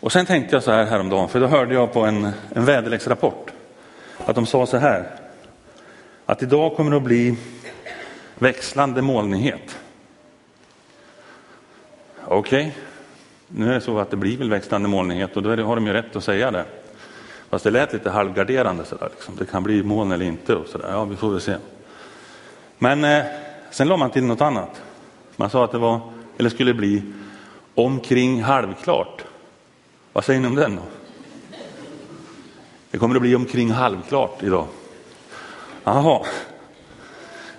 Och 0.00 0.12
sen 0.12 0.26
tänkte 0.26 0.56
jag 0.56 0.62
så 0.62 0.70
här 0.70 0.84
häromdagen, 0.84 1.28
för 1.28 1.40
då 1.40 1.46
hörde 1.46 1.74
jag 1.74 1.92
på 1.92 2.00
en, 2.00 2.30
en 2.54 2.64
väderleksrapport 2.64 3.52
att 4.26 4.34
de 4.34 4.46
sa 4.46 4.66
så 4.66 4.76
här, 4.76 5.10
att 6.26 6.42
idag 6.42 6.76
kommer 6.76 6.90
det 6.90 6.96
att 6.96 7.02
bli 7.02 7.36
växlande 8.38 9.02
molnighet. 9.02 9.78
Okej, 12.24 12.66
okay. 12.66 12.70
nu 13.48 13.70
är 13.70 13.74
det 13.74 13.80
så 13.80 13.98
att 13.98 14.10
det 14.10 14.16
blir 14.16 14.38
väl 14.38 14.50
växlande 14.50 14.88
molnighet 14.88 15.36
och 15.36 15.42
då 15.42 15.50
har 15.50 15.76
de 15.76 15.86
ju 15.86 15.92
rätt 15.92 16.16
att 16.16 16.24
säga 16.24 16.50
det. 16.50 16.64
Fast 17.54 17.64
det 17.64 17.70
lät 17.70 17.92
lite 17.92 18.10
halvgarderande 18.10 18.84
sådär, 18.84 19.08
liksom. 19.10 19.36
det 19.38 19.46
kan 19.46 19.62
bli 19.62 19.82
moln 19.82 20.12
eller 20.12 20.24
inte 20.24 20.54
och 20.54 20.66
sådär. 20.66 20.88
Ja, 20.90 21.04
vi 21.04 21.16
får 21.16 21.30
väl 21.30 21.40
se. 21.40 21.56
Men 22.78 23.04
eh, 23.04 23.24
sen 23.70 23.88
la 23.88 23.96
man 23.96 24.10
till 24.10 24.24
något 24.24 24.40
annat. 24.40 24.82
Man 25.36 25.50
sa 25.50 25.64
att 25.64 25.72
det 25.72 25.78
var, 25.78 26.00
eller 26.38 26.50
skulle 26.50 26.74
bli, 26.74 27.02
omkring 27.74 28.42
halvklart. 28.42 29.24
Vad 30.12 30.24
säger 30.24 30.40
ni 30.40 30.46
om 30.46 30.54
den 30.54 30.76
då? 30.76 30.82
Det 32.90 32.98
kommer 32.98 33.14
att 33.14 33.22
bli 33.22 33.34
omkring 33.34 33.70
halvklart 33.70 34.42
idag. 34.42 34.66
Jaha, 35.84 36.26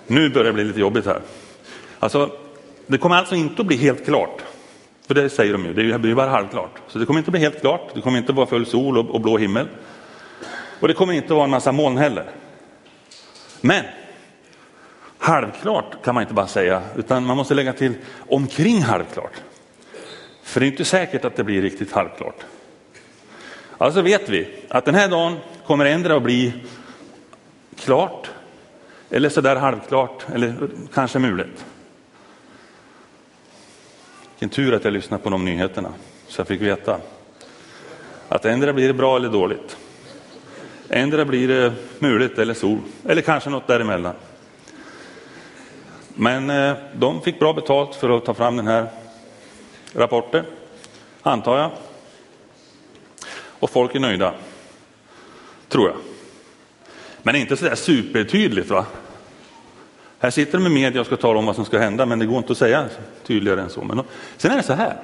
nu 0.06 0.30
börjar 0.30 0.46
det 0.46 0.52
bli 0.52 0.64
lite 0.64 0.80
jobbigt 0.80 1.06
här. 1.06 1.20
Alltså, 1.98 2.30
det 2.86 2.98
kommer 2.98 3.16
alltså 3.16 3.34
inte 3.34 3.62
att 3.62 3.66
bli 3.66 3.76
helt 3.76 4.04
klart. 4.04 4.42
För 5.06 5.14
det 5.14 5.30
säger 5.30 5.52
de 5.52 5.64
ju, 5.64 5.72
det 5.72 5.98
blir 5.98 6.14
bara 6.14 6.30
halvklart. 6.30 6.80
Så 6.88 6.98
det 6.98 7.06
kommer 7.06 7.18
inte 7.18 7.30
bli 7.30 7.40
helt 7.40 7.60
klart, 7.60 7.90
det 7.94 8.00
kommer 8.00 8.18
inte 8.18 8.32
vara 8.32 8.46
full 8.46 8.66
sol 8.66 8.98
och, 8.98 9.10
och 9.10 9.20
blå 9.20 9.38
himmel. 9.38 9.68
Och 10.80 10.88
det 10.88 10.94
kommer 10.94 11.12
inte 11.12 11.34
vara 11.34 11.44
en 11.44 11.50
massa 11.50 11.72
moln 11.72 11.98
heller. 11.98 12.30
Men 13.60 13.84
halvklart 15.18 16.04
kan 16.04 16.14
man 16.14 16.22
inte 16.22 16.34
bara 16.34 16.46
säga, 16.46 16.82
utan 16.96 17.26
man 17.26 17.36
måste 17.36 17.54
lägga 17.54 17.72
till 17.72 17.94
omkring 18.28 18.82
halvklart. 18.82 19.42
För 20.42 20.60
det 20.60 20.66
är 20.66 20.70
inte 20.70 20.84
säkert 20.84 21.24
att 21.24 21.36
det 21.36 21.44
blir 21.44 21.62
riktigt 21.62 21.92
halvklart. 21.92 22.44
Alltså 23.78 24.02
vet 24.02 24.28
vi 24.28 24.48
att 24.68 24.84
den 24.84 24.94
här 24.94 25.08
dagen 25.08 25.36
kommer 25.66 25.84
ändra 25.84 26.16
att 26.16 26.22
bli 26.22 26.52
klart, 27.76 28.30
eller 29.10 29.28
sådär 29.28 29.56
halvklart, 29.56 30.26
eller 30.34 30.54
kanske 30.94 31.18
mulet. 31.18 31.64
Vilken 34.36 34.48
tur 34.48 34.74
att 34.74 34.84
jag 34.84 34.92
lyssnade 34.92 35.22
på 35.22 35.30
de 35.30 35.44
nyheterna, 35.44 35.92
så 36.28 36.40
jag 36.40 36.48
fick 36.48 36.60
veta 36.60 37.00
att 38.28 38.44
ändra 38.44 38.72
blir 38.72 38.88
det 38.88 38.94
bra 38.94 39.16
eller 39.16 39.28
dåligt. 39.28 39.76
Ändra 40.88 41.24
blir 41.24 41.48
det 41.48 41.72
mulet 41.98 42.38
eller 42.38 42.54
sol, 42.54 42.78
eller 43.04 43.22
kanske 43.22 43.50
något 43.50 43.66
däremellan. 43.66 44.14
Men 46.14 46.50
eh, 46.50 46.76
de 46.94 47.22
fick 47.22 47.38
bra 47.38 47.52
betalt 47.52 47.94
för 47.94 48.16
att 48.16 48.24
ta 48.24 48.34
fram 48.34 48.56
den 48.56 48.66
här 48.66 48.86
rapporten, 49.92 50.44
antar 51.22 51.58
jag. 51.58 51.70
Och 53.58 53.70
folk 53.70 53.94
är 53.94 54.00
nöjda, 54.00 54.34
tror 55.68 55.88
jag. 55.88 55.96
Men 57.22 57.36
inte 57.36 57.56
så 57.56 57.64
där 57.64 57.74
supertydligt 57.74 58.70
va? 58.70 58.86
Här 60.26 60.30
sitter 60.30 60.52
de 60.52 60.62
med 60.62 60.72
media 60.72 61.00
och 61.00 61.06
ska 61.06 61.16
tala 61.16 61.38
om 61.38 61.46
vad 61.46 61.54
som 61.54 61.64
ska 61.64 61.78
hända, 61.78 62.06
men 62.06 62.18
det 62.18 62.26
går 62.26 62.38
inte 62.38 62.52
att 62.52 62.58
säga 62.58 62.86
tydligare 63.26 63.60
än 63.60 63.70
så. 63.70 63.84
Men 63.84 64.02
sen 64.36 64.50
är 64.50 64.56
det 64.56 64.62
så 64.62 64.72
här. 64.72 64.96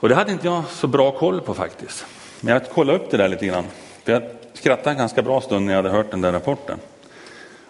Och 0.00 0.08
det 0.08 0.14
hade 0.14 0.32
inte 0.32 0.46
jag 0.46 0.64
så 0.68 0.86
bra 0.86 1.10
koll 1.10 1.40
på 1.40 1.54
faktiskt. 1.54 2.06
Men 2.40 2.52
jag 2.54 2.70
kollade 2.70 2.98
upp 2.98 3.10
det 3.10 3.16
där 3.16 3.28
lite 3.28 3.46
grann. 3.46 3.64
För 4.04 4.12
jag 4.12 4.22
skrattade 4.52 4.90
en 4.90 4.96
ganska 4.96 5.22
bra 5.22 5.40
stund 5.40 5.66
när 5.66 5.72
jag 5.72 5.82
hade 5.82 5.96
hört 5.96 6.10
den 6.10 6.20
där 6.20 6.32
rapporten. 6.32 6.78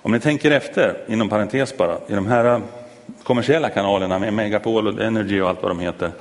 Om 0.03 0.13
ni 0.13 0.21
tänker 0.21 0.51
efter, 0.51 1.05
inom 1.09 1.29
parentes 1.29 1.77
bara, 1.77 1.99
i 2.09 2.15
de 2.15 2.27
här 2.27 2.45
eh, 2.45 2.61
kommersiella 3.23 3.71
kanalerna 3.71 4.19
med 4.19 4.33
Megapol 4.33 4.87
och 4.89 5.03
Energy 5.03 5.41
och 5.41 5.49
allt 5.49 5.63
vad 5.63 5.71
de 5.71 5.81
heter. 5.81 6.13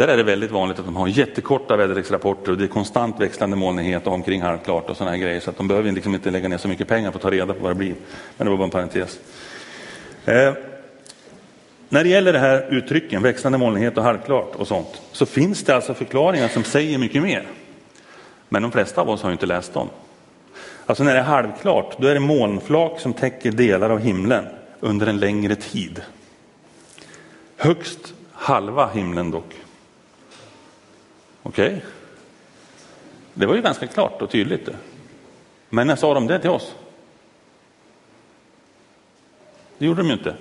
Där 0.00 0.08
är 0.08 0.16
det 0.16 0.22
väldigt 0.22 0.50
vanligt 0.50 0.78
att 0.78 0.84
de 0.84 0.96
har 0.96 1.08
jättekorta 1.08 1.76
väderleksrapporter 1.76 2.52
och 2.52 2.58
det 2.58 2.64
är 2.64 2.68
konstant 2.68 3.20
växlande 3.20 3.56
molnighet 3.56 4.06
och 4.06 4.12
omkring 4.12 4.42
halvklart 4.42 4.90
och 4.90 4.96
sådana 4.96 5.10
här 5.10 5.22
grejer. 5.22 5.40
Så 5.40 5.50
att 5.50 5.56
de 5.56 5.68
behöver 5.68 5.92
liksom 5.92 6.14
inte 6.14 6.30
lägga 6.30 6.48
ner 6.48 6.58
så 6.58 6.68
mycket 6.68 6.88
pengar 6.88 7.10
på 7.10 7.16
att 7.16 7.22
ta 7.22 7.30
reda 7.30 7.54
på 7.54 7.60
vad 7.62 7.70
det 7.70 7.74
blir. 7.74 7.94
Men 8.36 8.46
det 8.46 8.50
var 8.50 8.56
bara 8.56 8.64
en 8.64 8.70
parentes. 8.70 9.20
Eh, 10.24 10.52
när 11.88 12.04
det 12.04 12.08
gäller 12.08 12.32
det 12.32 12.38
här 12.38 12.66
uttrycken, 12.70 13.22
växlande 13.22 13.58
molnighet 13.58 13.98
och 13.98 14.04
halvklart 14.04 14.54
och 14.54 14.68
sånt, 14.68 15.02
så 15.12 15.26
finns 15.26 15.64
det 15.64 15.74
alltså 15.74 15.94
förklaringar 15.94 16.48
som 16.48 16.64
säger 16.64 16.98
mycket 16.98 17.22
mer. 17.22 17.46
Men 18.48 18.62
de 18.62 18.72
flesta 18.72 19.00
av 19.00 19.10
oss 19.10 19.22
har 19.22 19.32
inte 19.32 19.46
läst 19.46 19.74
dem. 19.74 19.88
Alltså 20.86 21.04
när 21.04 21.14
det 21.14 21.20
är 21.20 21.24
halvklart, 21.24 21.96
då 21.98 22.08
är 22.08 22.14
det 22.14 22.20
molnflak 22.20 23.00
som 23.00 23.12
täcker 23.12 23.52
delar 23.52 23.90
av 23.90 23.98
himlen 23.98 24.44
under 24.80 25.06
en 25.06 25.18
längre 25.18 25.54
tid. 25.54 26.02
Högst 27.56 28.14
halva 28.32 28.88
himlen 28.88 29.30
dock. 29.30 29.54
Okej? 31.42 31.66
Okay. 31.66 31.80
Det 33.34 33.46
var 33.46 33.54
ju 33.54 33.62
ganska 33.62 33.86
klart 33.86 34.22
och 34.22 34.30
tydligt. 34.30 34.66
Det. 34.66 34.76
Men 35.68 35.86
när 35.86 35.96
sa 35.96 36.14
de 36.14 36.26
det 36.26 36.38
till 36.38 36.50
oss? 36.50 36.74
Det 39.78 39.86
gjorde 39.86 40.02
de 40.02 40.06
ju 40.06 40.12
inte. 40.12 40.34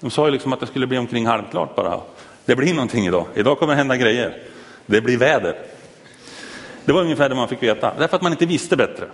De 0.00 0.10
sa 0.10 0.26
ju 0.26 0.32
liksom 0.32 0.52
att 0.52 0.60
det 0.60 0.66
skulle 0.66 0.86
bli 0.86 0.98
omkring 0.98 1.26
halvklart 1.26 1.76
bara. 1.76 2.00
Det 2.44 2.56
blir 2.56 2.74
någonting 2.74 3.06
idag. 3.06 3.26
Idag 3.34 3.58
kommer 3.58 3.72
det 3.72 3.76
hända 3.76 3.96
grejer. 3.96 4.42
Det 4.86 5.00
blir 5.00 5.18
väder. 5.18 5.56
Det 6.84 6.92
var 6.92 7.02
ungefär 7.02 7.28
det 7.28 7.34
man 7.34 7.48
fick 7.48 7.62
veta, 7.62 7.94
därför 7.98 8.16
att 8.16 8.22
man 8.22 8.32
inte 8.32 8.46
visste 8.46 8.76
bättre. 8.76 9.06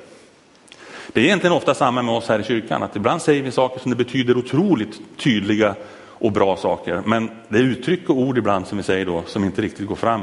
Det 1.12 1.20
är 1.20 1.24
egentligen 1.24 1.56
ofta 1.56 1.74
samma 1.74 2.02
med 2.02 2.14
oss 2.14 2.28
här 2.28 2.38
i 2.38 2.44
kyrkan, 2.44 2.82
att 2.82 2.96
ibland 2.96 3.22
säger 3.22 3.42
vi 3.42 3.50
saker 3.50 3.80
som 3.80 3.90
det 3.90 3.96
betyder 3.96 4.36
otroligt 4.36 5.00
tydliga 5.18 5.74
och 6.08 6.32
bra 6.32 6.56
saker, 6.56 7.02
men 7.06 7.30
det 7.48 7.58
är 7.58 7.62
uttryck 7.62 8.10
och 8.10 8.16
ord 8.16 8.38
ibland 8.38 8.66
som 8.66 8.78
vi 8.78 8.84
säger 8.84 9.06
då 9.06 9.22
som 9.26 9.44
inte 9.44 9.62
riktigt 9.62 9.86
går 9.86 9.96
fram, 9.96 10.22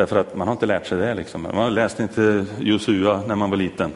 därför 0.00 0.16
att 0.16 0.36
man 0.36 0.48
har 0.48 0.52
inte 0.52 0.66
lärt 0.66 0.86
sig 0.86 0.98
det. 0.98 1.14
Liksom. 1.14 1.42
Man 1.42 1.74
läste 1.74 2.02
inte 2.02 2.46
Josua 2.58 3.22
när 3.26 3.34
man 3.34 3.50
var 3.50 3.56
liten, 3.56 3.92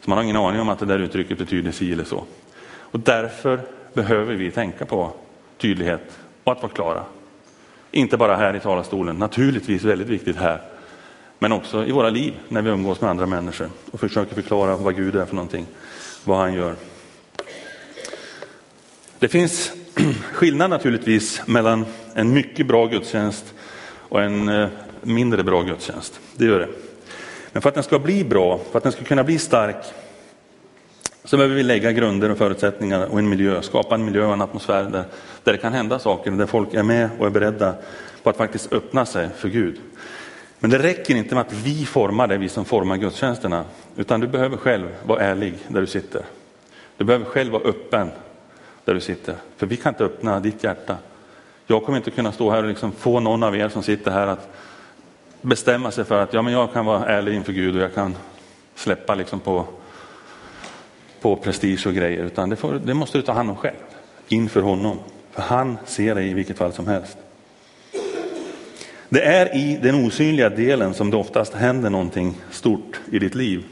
så 0.00 0.10
man 0.10 0.18
har 0.18 0.24
ingen 0.24 0.36
aning 0.36 0.60
om 0.60 0.68
att 0.68 0.78
det 0.78 0.86
där 0.86 0.98
uttrycket 0.98 1.38
betyder 1.38 1.72
si 1.72 1.92
eller 1.92 2.04
så. 2.04 2.24
Och 2.68 3.00
därför 3.00 3.60
behöver 3.92 4.34
vi 4.34 4.50
tänka 4.50 4.86
på 4.86 5.10
tydlighet 5.58 6.18
och 6.44 6.52
att 6.52 6.62
vara 6.62 6.72
klara. 6.72 7.04
Inte 7.90 8.16
bara 8.16 8.36
här 8.36 8.56
i 8.56 8.60
talarstolen, 8.60 9.16
naturligtvis 9.16 9.84
väldigt 9.84 10.08
viktigt 10.08 10.36
här, 10.36 10.62
men 11.38 11.52
också 11.52 11.84
i 11.84 11.92
våra 11.92 12.10
liv 12.10 12.34
när 12.48 12.62
vi 12.62 12.70
umgås 12.70 13.00
med 13.00 13.10
andra 13.10 13.26
människor 13.26 13.70
och 13.90 14.00
försöker 14.00 14.34
förklara 14.34 14.76
vad 14.76 14.96
Gud 14.96 15.16
är 15.16 15.26
för 15.26 15.34
någonting, 15.34 15.66
vad 16.24 16.38
han 16.38 16.54
gör. 16.54 16.74
Det 19.18 19.28
finns 19.28 19.72
skillnad 20.32 20.70
naturligtvis 20.70 21.42
mellan 21.46 21.86
en 22.14 22.32
mycket 22.32 22.66
bra 22.66 22.86
gudstjänst 22.86 23.54
och 24.08 24.22
en 24.22 24.48
eh, 24.48 24.68
mindre 25.02 25.42
bra 25.42 25.62
gudstjänst. 25.62 26.20
Det 26.36 26.44
gör 26.44 26.58
det. 26.58 26.68
Men 27.52 27.62
för 27.62 27.68
att 27.68 27.74
den 27.74 27.84
ska 27.84 27.98
bli 27.98 28.24
bra, 28.24 28.60
för 28.70 28.78
att 28.78 28.82
den 28.82 28.92
ska 28.92 29.04
kunna 29.04 29.24
bli 29.24 29.38
stark, 29.38 29.84
så 31.24 31.36
behöver 31.36 31.56
vi 31.56 31.62
lägga 31.62 31.92
grunder 31.92 32.30
och 32.30 32.38
förutsättningar 32.38 33.06
och 33.06 33.18
en 33.18 33.28
miljö, 33.28 33.62
skapa 33.62 33.94
en 33.94 34.04
miljö 34.04 34.26
och 34.26 34.32
en 34.32 34.42
atmosfär 34.42 34.82
där, 34.82 35.04
där 35.44 35.52
det 35.52 35.58
kan 35.58 35.72
hända 35.72 35.98
saker, 35.98 36.30
där 36.30 36.46
folk 36.46 36.74
är 36.74 36.82
med 36.82 37.10
och 37.18 37.26
är 37.26 37.30
beredda 37.30 37.74
på 38.22 38.30
att 38.30 38.36
faktiskt 38.36 38.72
öppna 38.72 39.06
sig 39.06 39.28
för 39.36 39.48
Gud. 39.48 39.80
Men 40.58 40.70
det 40.70 40.78
räcker 40.78 41.16
inte 41.16 41.34
med 41.34 41.42
att 41.42 41.52
vi 41.52 41.84
formar 41.84 42.26
det, 42.26 42.38
vi 42.38 42.48
som 42.48 42.64
formar 42.64 42.96
gudstjänsterna, 42.96 43.64
utan 43.96 44.20
du 44.20 44.26
behöver 44.26 44.56
själv 44.56 44.88
vara 45.06 45.20
ärlig 45.20 45.54
där 45.68 45.80
du 45.80 45.86
sitter. 45.86 46.22
Du 46.96 47.04
behöver 47.04 47.24
själv 47.24 47.52
vara 47.52 47.62
öppen 47.62 48.10
där 48.84 48.94
du 48.94 49.00
sitter, 49.00 49.34
för 49.56 49.66
vi 49.66 49.76
kan 49.76 49.94
inte 49.94 50.04
öppna 50.04 50.40
ditt 50.40 50.64
hjärta. 50.64 50.96
Jag 51.70 51.84
kommer 51.84 51.98
inte 51.98 52.10
kunna 52.10 52.32
stå 52.32 52.50
här 52.50 52.62
och 52.62 52.68
liksom 52.68 52.92
få 52.92 53.20
någon 53.20 53.42
av 53.42 53.56
er 53.56 53.68
som 53.68 53.82
sitter 53.82 54.10
här 54.10 54.26
att 54.26 54.48
bestämma 55.40 55.90
sig 55.90 56.04
för 56.04 56.22
att 56.22 56.32
ja, 56.32 56.42
men 56.42 56.52
jag 56.52 56.72
kan 56.72 56.84
vara 56.86 57.06
ärlig 57.06 57.34
inför 57.34 57.52
Gud 57.52 57.76
och 57.76 57.82
jag 57.82 57.94
kan 57.94 58.16
släppa 58.74 59.14
liksom 59.14 59.40
på, 59.40 59.64
på 61.20 61.36
prestige 61.36 61.86
och 61.86 61.94
grejer, 61.94 62.24
utan 62.24 62.50
det, 62.50 62.56
får, 62.56 62.74
det 62.74 62.94
måste 62.94 63.18
du 63.18 63.22
ta 63.22 63.32
hand 63.32 63.50
om 63.50 63.56
själv 63.56 63.76
inför 64.28 64.60
honom. 64.60 64.98
För 65.32 65.42
han 65.42 65.78
ser 65.86 66.14
dig 66.14 66.30
i 66.30 66.34
vilket 66.34 66.58
fall 66.58 66.72
som 66.72 66.86
helst. 66.86 67.16
Det 69.08 69.22
är 69.22 69.56
i 69.56 69.78
den 69.82 70.06
osynliga 70.06 70.48
delen 70.48 70.94
som 70.94 71.10
det 71.10 71.16
oftast 71.16 71.54
händer 71.54 71.90
någonting 71.90 72.34
stort 72.50 73.00
i 73.12 73.18
ditt 73.18 73.34
liv. 73.34 73.64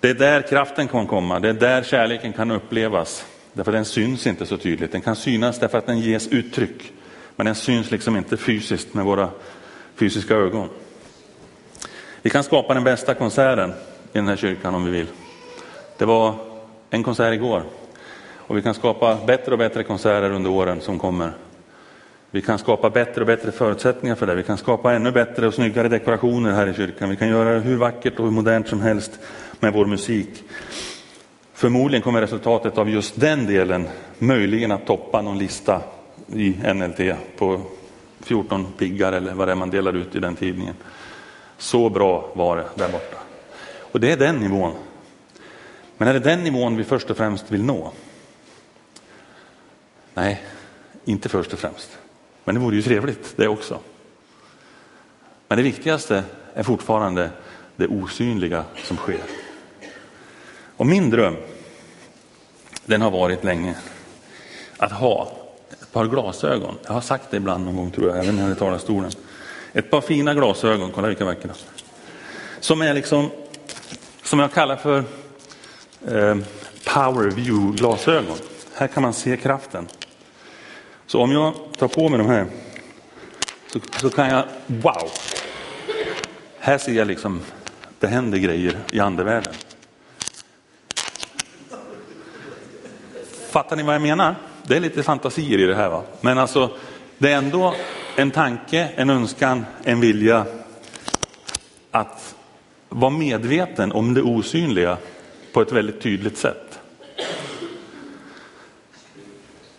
Det 0.00 0.10
är 0.10 0.14
där 0.14 0.42
kraften 0.42 0.88
kan 0.88 1.06
komma, 1.06 1.40
det 1.40 1.48
är 1.48 1.52
där 1.52 1.82
kärleken 1.82 2.32
kan 2.32 2.50
upplevas. 2.50 3.26
Därför 3.56 3.72
den 3.72 3.84
syns 3.84 4.26
inte 4.26 4.46
så 4.46 4.56
tydligt. 4.56 4.92
Den 4.92 5.00
kan 5.00 5.16
synas 5.16 5.58
därför 5.58 5.78
att 5.78 5.86
den 5.86 6.00
ges 6.00 6.28
uttryck. 6.28 6.92
Men 7.36 7.46
den 7.46 7.54
syns 7.54 7.90
liksom 7.90 8.16
inte 8.16 8.36
fysiskt 8.36 8.94
med 8.94 9.04
våra 9.04 9.28
fysiska 9.94 10.34
ögon. 10.34 10.68
Vi 12.22 12.30
kan 12.30 12.44
skapa 12.44 12.74
den 12.74 12.84
bästa 12.84 13.14
konserten 13.14 13.70
i 13.70 14.18
den 14.18 14.28
här 14.28 14.36
kyrkan 14.36 14.74
om 14.74 14.84
vi 14.84 14.90
vill. 14.90 15.06
Det 15.98 16.04
var 16.04 16.34
en 16.90 17.02
konsert 17.02 17.34
igår. 17.34 17.62
Och 18.34 18.56
vi 18.56 18.62
kan 18.62 18.74
skapa 18.74 19.18
bättre 19.26 19.52
och 19.52 19.58
bättre 19.58 19.82
konserter 19.82 20.30
under 20.30 20.50
åren 20.50 20.80
som 20.80 20.98
kommer. 20.98 21.32
Vi 22.30 22.42
kan 22.42 22.58
skapa 22.58 22.90
bättre 22.90 23.20
och 23.20 23.26
bättre 23.26 23.52
förutsättningar 23.52 24.14
för 24.14 24.26
det. 24.26 24.34
Vi 24.34 24.42
kan 24.42 24.58
skapa 24.58 24.94
ännu 24.94 25.12
bättre 25.12 25.46
och 25.46 25.54
snyggare 25.54 25.88
dekorationer 25.88 26.52
här 26.52 26.66
i 26.66 26.74
kyrkan. 26.74 27.10
Vi 27.10 27.16
kan 27.16 27.28
göra 27.28 27.54
det 27.54 27.60
hur 27.60 27.76
vackert 27.76 28.18
och 28.18 28.24
hur 28.24 28.32
modernt 28.32 28.68
som 28.68 28.80
helst 28.80 29.18
med 29.60 29.72
vår 29.72 29.86
musik. 29.86 30.44
Förmodligen 31.56 32.02
kommer 32.02 32.20
resultatet 32.20 32.78
av 32.78 32.90
just 32.90 33.20
den 33.20 33.46
delen 33.46 33.88
möjligen 34.18 34.72
att 34.72 34.86
toppa 34.86 35.22
någon 35.22 35.38
lista 35.38 35.82
i 36.32 36.50
NLT 36.74 37.16
på 37.36 37.60
14 38.20 38.66
piggar 38.78 39.12
eller 39.12 39.34
vad 39.34 39.48
det 39.48 39.52
är 39.52 39.56
man 39.56 39.70
delar 39.70 39.92
ut 39.92 40.14
i 40.14 40.18
den 40.18 40.36
tidningen. 40.36 40.74
Så 41.58 41.90
bra 41.90 42.30
var 42.34 42.56
det 42.56 42.64
där 42.74 42.88
borta. 42.88 43.16
Och 43.78 44.00
det 44.00 44.12
är 44.12 44.16
den 44.16 44.36
nivån. 44.36 44.72
Men 45.96 46.08
är 46.08 46.12
det 46.12 46.20
den 46.20 46.44
nivån 46.44 46.76
vi 46.76 46.84
först 46.84 47.10
och 47.10 47.16
främst 47.16 47.50
vill 47.50 47.64
nå? 47.64 47.92
Nej, 50.14 50.42
inte 51.04 51.28
först 51.28 51.52
och 51.52 51.58
främst. 51.58 51.98
Men 52.44 52.54
det 52.54 52.60
vore 52.60 52.76
ju 52.76 52.82
trevligt 52.82 53.36
det 53.36 53.48
också. 53.48 53.78
Men 55.48 55.58
det 55.58 55.64
viktigaste 55.64 56.24
är 56.54 56.62
fortfarande 56.62 57.30
det 57.76 57.86
osynliga 57.86 58.64
som 58.82 58.96
sker. 58.96 59.45
Och 60.76 60.86
min 60.86 61.10
dröm, 61.10 61.36
den 62.84 63.02
har 63.02 63.10
varit 63.10 63.44
länge, 63.44 63.74
att 64.76 64.92
ha 64.92 65.32
ett 65.70 65.92
par 65.92 66.06
glasögon. 66.06 66.74
Jag 66.86 66.92
har 66.92 67.00
sagt 67.00 67.30
det 67.30 67.36
ibland 67.36 67.64
någon 67.64 67.76
gång 67.76 67.90
tror 67.90 68.08
jag, 68.08 68.24
även 68.24 68.38
här 68.38 68.52
i 68.52 68.54
talarstolen. 68.54 69.10
Ett 69.72 69.90
par 69.90 70.00
fina 70.00 70.34
glasögon, 70.34 70.92
kolla 70.94 71.08
vilka 71.08 71.24
vackra. 71.24 71.50
Som 72.60 72.82
är 72.82 72.94
liksom, 72.94 73.30
som 74.24 74.38
jag 74.38 74.52
kallar 74.52 74.76
för 74.76 74.98
eh, 76.08 76.36
power 76.94 77.30
view 77.30 77.76
glasögon. 77.76 78.38
Här 78.74 78.86
kan 78.86 79.02
man 79.02 79.12
se 79.12 79.36
kraften. 79.36 79.88
Så 81.06 81.20
om 81.20 81.32
jag 81.32 81.54
tar 81.78 81.88
på 81.88 82.08
mig 82.08 82.18
de 82.18 82.26
här 82.26 82.46
så, 83.72 83.80
så 84.00 84.10
kan 84.10 84.28
jag, 84.28 84.44
wow! 84.66 85.10
Här 86.58 86.78
ser 86.78 86.92
jag 86.92 87.06
liksom, 87.06 87.40
det 87.98 88.06
händer 88.06 88.38
grejer 88.38 88.78
i 88.92 89.00
andevärlden. 89.00 89.54
Fattar 93.56 93.76
ni 93.76 93.82
vad 93.82 93.94
jag 93.94 94.02
menar? 94.02 94.34
Det 94.62 94.76
är 94.76 94.80
lite 94.80 95.02
fantasier 95.02 95.58
i 95.58 95.66
det 95.66 95.74
här 95.74 95.88
va. 95.88 96.02
Men 96.20 96.38
alltså, 96.38 96.70
det 97.18 97.32
är 97.32 97.36
ändå 97.36 97.74
en 98.16 98.30
tanke, 98.30 98.88
en 98.96 99.10
önskan, 99.10 99.66
en 99.84 100.00
vilja 100.00 100.46
att 101.90 102.34
vara 102.88 103.10
medveten 103.10 103.92
om 103.92 104.14
det 104.14 104.22
osynliga 104.22 104.96
på 105.52 105.60
ett 105.60 105.72
väldigt 105.72 106.00
tydligt 106.00 106.38
sätt. 106.38 106.78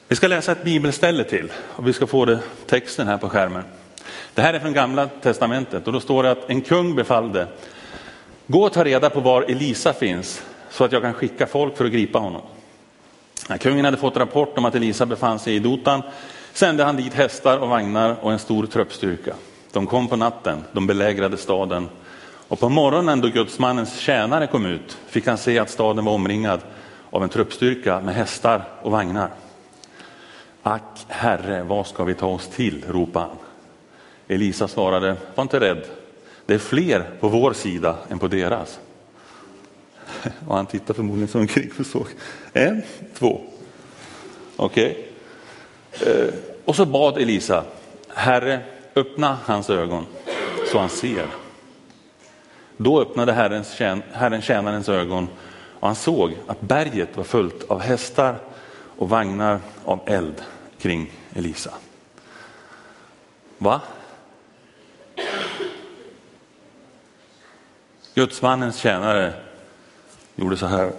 Vi 0.07 0.15
ska 0.15 0.27
läsa 0.27 0.51
ett 0.51 0.63
bibelställe 0.63 1.23
till 1.23 1.51
och 1.75 1.87
vi 1.87 1.93
ska 1.93 2.07
få 2.07 2.25
det, 2.25 2.39
texten 2.65 3.07
här 3.07 3.17
på 3.17 3.29
skärmen. 3.29 3.63
Det 4.33 4.41
här 4.41 4.53
är 4.53 4.59
från 4.59 4.73
gamla 4.73 5.07
testamentet 5.07 5.87
och 5.87 5.93
då 5.93 5.99
står 5.99 6.23
det 6.23 6.31
att 6.31 6.49
en 6.49 6.61
kung 6.61 6.95
befallde 6.95 7.47
Gå 8.47 8.63
och 8.63 8.73
ta 8.73 8.83
reda 8.83 9.09
på 9.09 9.19
var 9.19 9.41
Elisa 9.41 9.93
finns 9.93 10.43
så 10.69 10.83
att 10.83 10.91
jag 10.91 11.01
kan 11.01 11.13
skicka 11.13 11.47
folk 11.47 11.77
för 11.77 11.85
att 11.85 11.91
gripa 11.91 12.19
honom. 12.19 12.41
När 13.47 13.57
kungen 13.57 13.85
hade 13.85 13.97
fått 13.97 14.17
rapport 14.17 14.57
om 14.57 14.65
att 14.65 14.75
Elisa 14.75 15.05
befann 15.05 15.39
sig 15.39 15.55
i 15.55 15.59
Dotan 15.59 16.01
sände 16.53 16.83
han 16.83 16.95
dit 16.95 17.13
hästar 17.13 17.57
och 17.57 17.69
vagnar 17.69 18.15
och 18.21 18.31
en 18.31 18.39
stor 18.39 18.65
truppstyrka. 18.65 19.33
De 19.71 19.87
kom 19.87 20.07
på 20.07 20.15
natten, 20.15 20.63
de 20.71 20.87
belägrade 20.87 21.37
staden 21.37 21.89
och 22.47 22.59
på 22.59 22.69
morgonen 22.69 23.21
då 23.21 23.27
gudsmannens 23.27 23.99
tjänare 23.99 24.47
kom 24.47 24.65
ut 24.65 24.97
fick 25.07 25.27
han 25.27 25.37
se 25.37 25.59
att 25.59 25.69
staden 25.69 26.05
var 26.05 26.13
omringad 26.13 26.59
av 27.09 27.23
en 27.23 27.29
truppstyrka 27.29 27.99
med 27.99 28.15
hästar 28.15 28.63
och 28.81 28.91
vagnar. 28.91 29.29
Ack 30.63 31.05
herre, 31.07 31.63
vad 31.63 31.87
ska 31.87 32.03
vi 32.03 32.13
ta 32.13 32.27
oss 32.27 32.47
till? 32.47 32.85
ropade 32.87 33.25
han. 33.25 33.37
Elisa 34.27 34.67
svarade, 34.67 35.15
var 35.35 35.41
inte 35.41 35.59
rädd, 35.59 35.85
det 36.45 36.53
är 36.53 36.59
fler 36.59 37.09
på 37.19 37.27
vår 37.27 37.53
sida 37.53 37.95
än 38.09 38.19
på 38.19 38.27
deras. 38.27 38.79
Och 40.47 40.55
han 40.55 40.65
tittade 40.65 40.93
förmodligen 40.93 41.27
som 41.27 41.41
omkring 41.41 41.71
och 41.79 41.85
såg, 41.85 42.07
en, 42.53 42.81
två, 43.13 43.41
okej. 44.55 45.07
Okay. 45.91 46.31
Och 46.65 46.75
så 46.75 46.85
bad 46.85 47.17
Elisa, 47.17 47.63
Herre, 48.07 48.61
öppna 48.95 49.37
hans 49.45 49.69
ögon 49.69 50.05
så 50.71 50.79
han 50.79 50.89
ser. 50.89 51.27
Då 52.77 53.01
öppnade 53.01 53.33
Herrens, 53.33 53.79
Herren 54.11 54.41
tjänarens 54.41 54.89
ögon 54.89 55.27
och 55.79 55.87
han 55.87 55.95
såg 55.95 56.37
att 56.47 56.61
berget 56.61 57.17
var 57.17 57.23
fullt 57.23 57.63
av 57.71 57.79
hästar 57.79 58.37
och 58.97 59.09
vagnar 59.09 59.59
av 59.85 59.99
eld 60.05 60.41
kring 60.77 61.11
Elisa. 61.33 61.73
Va? 63.57 63.81
Gudsmannens 68.13 68.77
tjänare 68.77 69.33
gjorde 70.37 70.57
så 70.57 70.65
här. 70.65 70.91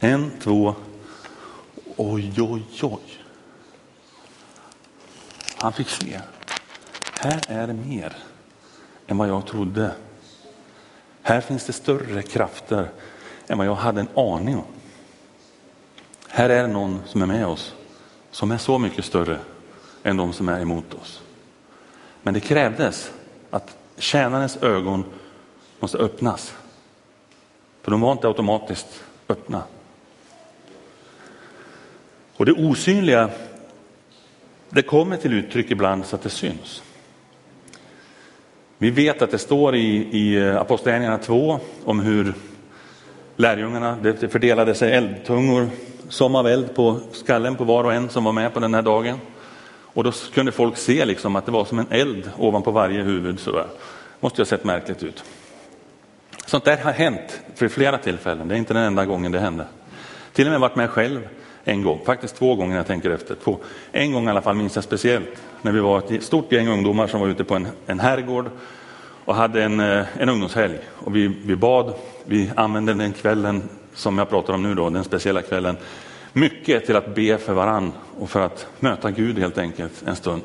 En, 0.00 0.30
två, 0.40 0.74
oj, 1.96 2.34
oj, 2.38 2.62
oj. 2.82 3.00
Han 5.56 5.72
fick 5.72 5.88
se. 5.88 6.20
Här 7.20 7.40
är 7.48 7.66
det 7.66 7.72
mer 7.72 8.16
än 9.06 9.18
vad 9.18 9.28
jag 9.28 9.46
trodde. 9.46 9.92
Här 11.22 11.40
finns 11.40 11.64
det 11.64 11.72
större 11.72 12.22
krafter 12.22 12.88
än 13.46 13.58
vad 13.58 13.66
jag 13.66 13.74
hade 13.74 14.00
en 14.00 14.08
aning 14.14 14.56
om. 14.56 14.64
Här 16.28 16.50
är 16.50 16.62
det 16.62 16.68
någon 16.68 17.00
som 17.06 17.22
är 17.22 17.26
med 17.26 17.46
oss 17.46 17.74
som 18.30 18.50
är 18.50 18.58
så 18.58 18.78
mycket 18.78 19.04
större 19.04 19.38
än 20.02 20.16
de 20.16 20.32
som 20.32 20.48
är 20.48 20.60
emot 20.60 20.94
oss. 20.94 21.22
Men 22.22 22.34
det 22.34 22.40
krävdes 22.40 23.12
att 23.50 23.76
tjänarens 24.02 24.56
ögon 24.62 25.04
måste 25.80 25.98
öppnas. 25.98 26.54
För 27.82 27.90
de 27.90 28.00
var 28.00 28.12
inte 28.12 28.28
automatiskt 28.28 29.04
öppna. 29.28 29.62
Och 32.36 32.46
det 32.46 32.52
osynliga, 32.52 33.30
det 34.68 34.82
kommer 34.82 35.16
till 35.16 35.32
uttryck 35.32 35.70
ibland 35.70 36.06
så 36.06 36.16
att 36.16 36.22
det 36.22 36.30
syns. 36.30 36.82
Vi 38.78 38.90
vet 38.90 39.22
att 39.22 39.30
det 39.30 39.38
står 39.38 39.74
i, 39.74 40.08
i 40.18 40.50
Apostlagärningarna 40.50 41.18
2 41.18 41.60
om 41.84 42.00
hur 42.00 42.34
lärjungarna, 43.36 43.96
det 44.02 44.32
fördelade 44.32 44.74
sig 44.74 44.92
eldtungor 44.92 45.70
som 46.08 46.34
av 46.34 46.46
eld 46.46 46.74
på 46.74 47.00
skallen 47.12 47.56
på 47.56 47.64
var 47.64 47.84
och 47.84 47.94
en 47.94 48.08
som 48.08 48.24
var 48.24 48.32
med 48.32 48.54
på 48.54 48.60
den 48.60 48.74
här 48.74 48.82
dagen. 48.82 49.18
Och 49.94 50.04
då 50.04 50.12
kunde 50.34 50.52
folk 50.52 50.76
se 50.76 51.04
liksom 51.04 51.36
att 51.36 51.46
det 51.46 51.52
var 51.52 51.64
som 51.64 51.78
en 51.78 51.86
eld 51.90 52.30
ovanpå 52.38 52.70
varje 52.70 53.02
huvud. 53.02 53.40
sådär 53.40 53.66
måste 54.22 54.40
ju 54.40 54.42
ha 54.42 54.48
sett 54.48 54.64
märkligt 54.64 55.02
ut. 55.02 55.24
Sånt 56.46 56.64
där 56.64 56.76
har 56.76 56.92
hänt 56.92 57.40
för 57.54 57.68
flera 57.68 57.98
tillfällen, 57.98 58.48
det 58.48 58.54
är 58.54 58.58
inte 58.58 58.74
den 58.74 58.82
enda 58.82 59.04
gången 59.04 59.32
det 59.32 59.40
hände. 59.40 59.66
Till 60.32 60.46
och 60.46 60.50
med 60.50 60.60
varit 60.60 60.76
med 60.76 60.90
själv 60.90 61.28
en 61.64 61.82
gång, 61.82 62.00
faktiskt 62.06 62.36
två 62.36 62.54
gånger 62.54 62.70
när 62.70 62.76
jag 62.76 62.86
tänker 62.86 63.10
efter. 63.10 63.34
Två. 63.34 63.58
En 63.92 64.12
gång 64.12 64.26
i 64.26 64.30
alla 64.30 64.42
fall 64.42 64.56
minns 64.56 64.74
jag 64.74 64.84
speciellt, 64.84 65.42
när 65.62 65.72
vi 65.72 65.80
var 65.80 65.98
ett 65.98 66.22
stort 66.22 66.52
gäng 66.52 66.68
ungdomar 66.68 67.06
som 67.06 67.20
var 67.20 67.28
ute 67.28 67.44
på 67.44 67.54
en, 67.54 67.68
en 67.86 68.00
herrgård 68.00 68.50
och 69.24 69.34
hade 69.34 69.62
en, 69.62 69.80
eh, 69.80 70.04
en 70.18 70.28
ungdomshelg. 70.28 70.78
Och 70.90 71.16
vi, 71.16 71.26
vi 71.26 71.56
bad, 71.56 71.94
vi 72.24 72.50
använde 72.56 72.94
den 72.94 73.12
kvällen 73.12 73.68
som 73.94 74.18
jag 74.18 74.30
pratar 74.30 74.54
om 74.54 74.62
nu 74.62 74.74
då, 74.74 74.90
den 74.90 75.04
speciella 75.04 75.42
kvällen, 75.42 75.76
mycket 76.32 76.86
till 76.86 76.96
att 76.96 77.14
be 77.14 77.38
för 77.38 77.52
varann 77.52 77.92
och 78.18 78.30
för 78.30 78.40
att 78.40 78.66
möta 78.80 79.10
Gud 79.10 79.38
helt 79.38 79.58
enkelt 79.58 80.02
en 80.06 80.16
stund. 80.16 80.42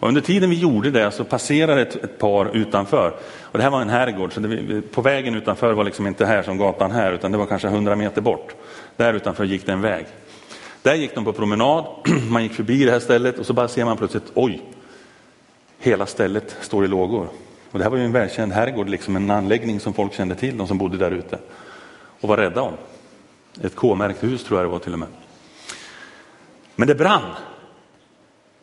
Och 0.00 0.08
under 0.08 0.20
tiden 0.20 0.50
vi 0.50 0.56
gjorde 0.56 0.90
det 0.90 1.10
så 1.10 1.24
passerade 1.24 1.82
ett, 1.82 1.96
ett 1.96 2.18
par 2.18 2.56
utanför. 2.56 3.14
Och 3.42 3.58
det 3.58 3.64
här 3.64 3.70
var 3.70 3.80
en 3.80 3.88
herrgård, 3.88 4.32
så 4.32 4.40
det, 4.40 4.82
på 4.82 5.02
vägen 5.02 5.34
utanför 5.34 5.72
var 5.72 5.84
liksom 5.84 6.06
inte 6.06 6.26
här 6.26 6.42
som 6.42 6.58
gatan 6.58 6.90
här, 6.90 7.12
utan 7.12 7.32
det 7.32 7.38
var 7.38 7.46
kanske 7.46 7.68
100 7.68 7.96
meter 7.96 8.20
bort. 8.20 8.54
Där 8.96 9.14
utanför 9.14 9.44
gick 9.44 9.66
det 9.66 9.72
en 9.72 9.80
väg. 9.80 10.06
Där 10.82 10.94
gick 10.94 11.14
de 11.14 11.24
på 11.24 11.32
promenad, 11.32 11.84
man 12.30 12.42
gick 12.42 12.52
förbi 12.52 12.84
det 12.84 12.90
här 12.90 13.00
stället 13.00 13.38
och 13.38 13.46
så 13.46 13.52
bara 13.52 13.68
ser 13.68 13.84
man 13.84 13.96
plötsligt, 13.96 14.32
oj, 14.34 14.62
hela 15.78 16.06
stället 16.06 16.56
står 16.60 16.84
i 16.84 16.88
lågor. 16.88 17.28
Och 17.70 17.78
det 17.78 17.84
här 17.84 17.90
var 17.90 17.98
ju 17.98 18.04
en 18.04 18.12
välkänd 18.12 18.52
herrgård, 18.52 18.88
liksom 18.88 19.16
en 19.16 19.30
anläggning 19.30 19.80
som 19.80 19.94
folk 19.94 20.14
kände 20.14 20.34
till, 20.34 20.58
de 20.58 20.66
som 20.66 20.78
bodde 20.78 20.96
där 20.96 21.10
ute 21.10 21.38
och 22.20 22.28
var 22.28 22.36
rädda 22.36 22.62
om. 22.62 22.72
Ett 23.62 23.74
K-märkt 23.74 24.22
hus 24.22 24.44
tror 24.44 24.58
jag 24.58 24.66
det 24.66 24.72
var 24.72 24.78
till 24.78 24.92
och 24.92 24.98
med. 24.98 25.08
Men 26.76 26.88
det 26.88 26.94
brann. 26.94 27.34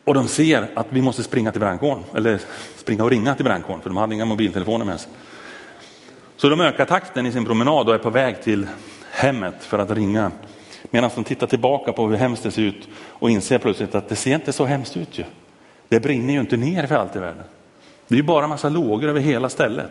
Och 0.06 0.14
de 0.14 0.28
ser 0.28 0.68
att 0.74 0.86
vi 0.90 1.02
måste 1.02 1.22
springa 1.22 1.52
till 1.52 1.60
brandkåren, 1.60 2.04
eller 2.14 2.40
springa 2.76 3.04
och 3.04 3.10
ringa 3.10 3.34
till 3.34 3.44
brandkåren, 3.44 3.80
för 3.80 3.90
de 3.90 3.96
hade 3.96 4.14
inga 4.14 4.24
mobiltelefoner 4.24 4.84
med 4.84 5.00
sig. 5.00 5.12
Så 6.36 6.48
de 6.48 6.60
ökar 6.60 6.84
takten 6.84 7.26
i 7.26 7.32
sin 7.32 7.44
promenad 7.44 7.88
och 7.88 7.94
är 7.94 7.98
på 7.98 8.10
väg 8.10 8.42
till 8.42 8.66
hemmet 9.10 9.54
för 9.64 9.78
att 9.78 9.90
ringa. 9.90 10.32
Medan 10.90 11.10
de 11.14 11.24
tittar 11.24 11.46
tillbaka 11.46 11.92
på 11.92 12.08
hur 12.08 12.16
hemskt 12.16 12.42
det 12.42 12.50
ser 12.50 12.62
ut 12.62 12.88
och 12.98 13.30
inser 13.30 13.58
plötsligt 13.58 13.94
att 13.94 14.08
det 14.08 14.16
ser 14.16 14.34
inte 14.34 14.52
så 14.52 14.64
hemskt 14.64 14.96
ut 14.96 15.18
ju. 15.18 15.24
Det 15.88 16.00
brinner 16.00 16.34
ju 16.34 16.40
inte 16.40 16.56
ner 16.56 16.86
för 16.86 16.94
allt 16.94 17.16
i 17.16 17.18
världen. 17.18 17.44
Det 18.08 18.14
är 18.14 18.16
ju 18.16 18.22
bara 18.22 18.46
massa 18.46 18.68
lågor 18.68 19.08
över 19.08 19.20
hela 19.20 19.48
stället. 19.48 19.90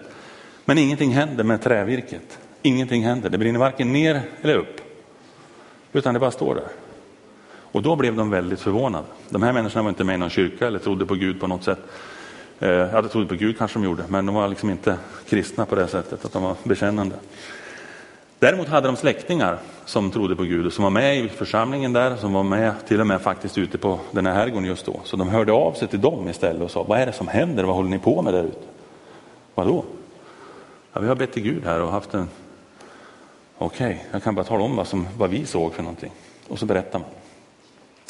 Men 0.66 0.78
ingenting 0.78 1.12
händer 1.12 1.44
med 1.44 1.62
trävirket. 1.62 2.40
Ingenting 2.62 3.04
händer. 3.04 3.30
Det 3.30 3.38
brinner 3.38 3.60
varken 3.60 3.94
ner 3.94 4.22
eller 4.42 4.56
upp. 4.56 4.82
Utan 5.94 6.14
det 6.14 6.20
bara 6.20 6.32
står 6.32 6.56
där. 6.56 6.85
Och 7.76 7.82
då 7.82 7.96
blev 7.96 8.16
de 8.16 8.30
väldigt 8.30 8.60
förvånade. 8.60 9.06
De 9.30 9.44
här 9.44 9.54
människorna 9.54 9.84
var 9.84 9.90
inte 9.90 10.04
med 10.04 10.16
i 10.16 10.18
någon 10.18 10.30
kyrka 10.30 10.68
eller 10.68 10.80
trodde 10.80 11.06
på 11.06 11.16
Gud 11.16 11.40
på 11.40 11.48
något 11.48 11.64
sätt. 11.64 11.80
Eh, 12.60 12.70
ja, 12.70 13.02
de 13.02 13.10
trodde 13.10 13.28
på 13.28 13.36
Gud 13.36 13.58
kanske 13.58 13.80
de 13.80 13.86
gjorde, 13.86 14.04
men 14.08 14.26
de 14.26 14.36
var 14.36 14.48
liksom 14.48 14.70
inte 14.70 14.98
kristna 15.30 15.66
på 15.66 15.76
det 15.76 15.88
sättet 15.88 16.26
att 16.26 16.34
de 16.34 16.44
var 16.44 16.56
bekännande. 16.64 17.16
Däremot 18.40 18.68
hade 18.68 18.88
de 18.88 18.96
släktingar 18.96 19.58
som 19.86 20.12
trodde 20.12 20.36
på 20.36 20.44
Gud 20.44 20.66
och 20.66 20.74
som 20.74 20.84
var 20.84 20.92
med 20.92 21.18
i 21.18 21.30
församlingen 21.30 21.94
där, 21.94 22.16
som 22.16 22.34
var 22.34 22.44
med 22.44 22.74
till 22.88 23.02
och 23.02 23.08
med 23.08 23.22
faktiskt 23.22 23.58
ute 23.58 23.78
på 23.78 24.00
den 24.12 24.26
här 24.26 24.34
herrgården 24.34 24.66
just 24.66 24.86
då. 24.86 25.00
Så 25.04 25.18
de 25.18 25.30
hörde 25.30 25.52
av 25.52 25.74
sig 25.74 25.88
till 25.88 26.02
dem 26.02 26.30
istället 26.30 26.62
och 26.62 26.72
sa, 26.72 26.84
vad 26.84 27.00
är 27.00 27.06
det 27.06 27.14
som 27.14 27.28
händer? 27.28 27.64
Vad 27.64 27.76
håller 27.76 27.90
ni 27.90 28.00
på 28.00 28.22
med 28.22 28.34
där 28.34 28.44
ute? 28.44 28.68
Vadå? 29.56 29.86
Ja, 30.94 31.02
vi 31.02 31.08
har 31.08 31.16
bett 31.16 31.34
till 31.34 31.44
Gud 31.44 31.66
här 31.66 31.82
och 31.82 31.92
haft 31.92 32.14
en 32.14 32.30
Okej, 33.58 33.88
okay, 33.88 33.98
jag 34.12 34.24
kan 34.24 34.36
bara 34.36 34.46
tala 34.46 34.64
om 34.64 34.76
vad, 34.76 34.88
som, 34.88 35.08
vad 35.18 35.30
vi 35.30 35.46
såg 35.46 35.74
för 35.74 35.84
någonting. 35.84 36.12
Och 36.48 36.60
så 36.60 36.66
berättar 36.66 37.00
man. 37.00 37.10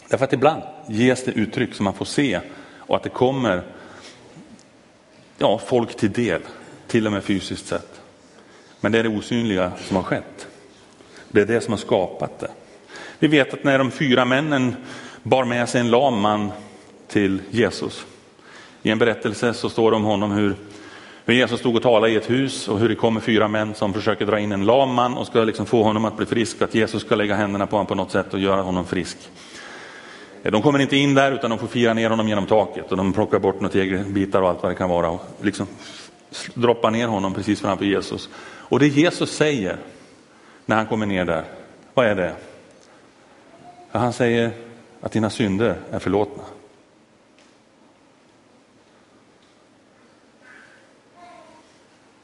Därför 0.07 0.25
att 0.25 0.33
ibland 0.33 0.61
ges 0.87 1.23
det 1.23 1.31
uttryck 1.31 1.75
som 1.75 1.83
man 1.83 1.93
får 1.93 2.05
se 2.05 2.39
och 2.77 2.95
att 2.95 3.03
det 3.03 3.09
kommer 3.09 3.63
ja, 5.37 5.61
folk 5.65 5.97
till 5.97 6.11
del, 6.11 6.41
till 6.87 7.05
och 7.05 7.11
med 7.11 7.23
fysiskt 7.23 7.67
sett. 7.67 8.01
Men 8.79 8.91
det 8.91 8.99
är 8.99 9.03
det 9.03 9.09
osynliga 9.09 9.71
som 9.87 9.95
har 9.95 10.03
skett. 10.03 10.47
Det 11.29 11.41
är 11.41 11.45
det 11.45 11.61
som 11.61 11.73
har 11.73 11.79
skapat 11.79 12.39
det. 12.39 12.51
Vi 13.19 13.27
vet 13.27 13.53
att 13.53 13.63
när 13.63 13.77
de 13.77 13.91
fyra 13.91 14.25
männen 14.25 14.75
bar 15.23 15.45
med 15.45 15.69
sig 15.69 15.81
en 15.81 15.89
lam 15.89 16.21
man 16.21 16.51
till 17.07 17.41
Jesus. 17.49 18.05
I 18.81 18.89
en 18.89 18.99
berättelse 18.99 19.53
så 19.53 19.69
står 19.69 19.91
det 19.91 19.97
om 19.97 20.03
honom 20.03 20.31
hur 20.31 20.55
hur 21.25 21.33
Jesus 21.33 21.59
stod 21.59 21.75
och 21.75 21.83
talade 21.83 22.13
i 22.13 22.15
ett 22.15 22.29
hus 22.29 22.67
och 22.67 22.79
hur 22.79 22.89
det 22.89 22.95
kommer 22.95 23.21
fyra 23.21 23.47
män 23.47 23.73
som 23.73 23.93
försöker 23.93 24.25
dra 24.25 24.39
in 24.39 24.51
en 24.51 24.65
lam 24.65 24.93
man 24.93 25.13
och 25.13 25.27
ska 25.27 25.43
liksom 25.43 25.65
få 25.65 25.83
honom 25.83 26.05
att 26.05 26.17
bli 26.17 26.25
frisk, 26.25 26.61
att 26.61 26.75
Jesus 26.75 27.01
ska 27.01 27.15
lägga 27.15 27.35
händerna 27.35 27.67
på 27.67 27.75
honom 27.75 27.87
på 27.87 27.95
något 27.95 28.11
sätt 28.11 28.33
och 28.33 28.39
göra 28.39 28.61
honom 28.61 28.85
frisk. 28.85 29.17
Eh, 30.45 30.51
de 30.51 30.61
kommer 30.61 30.79
inte 30.79 30.97
in 30.97 31.13
där 31.13 31.31
utan 31.31 31.49
de 31.49 31.59
får 31.59 31.67
fira 31.67 31.93
ner 31.93 32.09
honom 32.09 32.27
genom 32.27 32.45
taket 32.45 32.91
och 32.91 32.97
de 32.97 33.13
plockar 33.13 33.39
bort 33.39 33.55
några 33.55 33.73
tegelbitar 33.73 34.41
och 34.41 34.49
allt 34.49 34.63
vad 34.63 34.71
det 34.71 34.75
kan 34.75 34.89
vara 34.89 35.09
och 35.09 35.21
liksom 35.41 35.67
droppar 36.53 36.91
ner 36.91 37.07
honom 37.07 37.33
precis 37.33 37.61
framför 37.61 37.85
Jesus. 37.85 38.29
Och 38.43 38.79
det 38.79 38.87
Jesus 38.87 39.31
säger 39.35 39.77
när 40.65 40.75
han 40.75 40.87
kommer 40.87 41.05
ner 41.05 41.25
där, 41.25 41.45
vad 41.93 42.05
är 42.05 42.15
det? 42.15 42.35
Han 43.91 44.13
säger 44.13 44.51
att 45.01 45.11
dina 45.11 45.29
synder 45.29 45.77
är 45.91 45.99
förlåtna. 45.99 46.43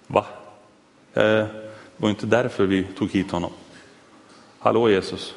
Va? 0.07 0.25
Eh, 1.13 1.23
det 1.23 1.47
var 1.97 2.09
inte 2.09 2.25
därför 2.25 2.65
vi 2.65 2.83
tog 2.83 3.11
hit 3.11 3.31
honom. 3.31 3.51
Hallå 4.59 4.89
Jesus. 4.89 5.35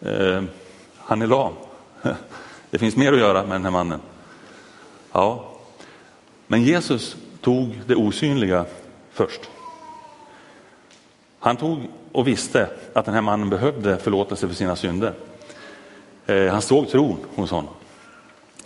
Eh, 0.00 0.42
han 0.96 1.22
är 1.22 1.26
lam. 1.26 1.52
Det 2.70 2.78
finns 2.78 2.96
mer 2.96 3.12
att 3.12 3.18
göra 3.18 3.42
med 3.42 3.50
den 3.52 3.64
här 3.64 3.70
mannen. 3.70 4.00
Ja, 5.12 5.52
men 6.46 6.62
Jesus 6.62 7.16
tog 7.40 7.80
det 7.86 7.94
osynliga 7.94 8.64
först. 9.12 9.40
Han 11.38 11.56
tog 11.56 11.78
och 12.12 12.28
visste 12.28 12.68
att 12.92 13.04
den 13.04 13.14
här 13.14 13.22
mannen 13.22 13.50
behövde 13.50 13.96
förlåtelse 13.96 14.48
för 14.48 14.54
sina 14.54 14.76
synder. 14.76 15.12
Eh, 16.26 16.46
han 16.46 16.62
såg 16.62 16.88
tron 16.88 17.16
hos 17.34 17.50
honom. 17.50 17.74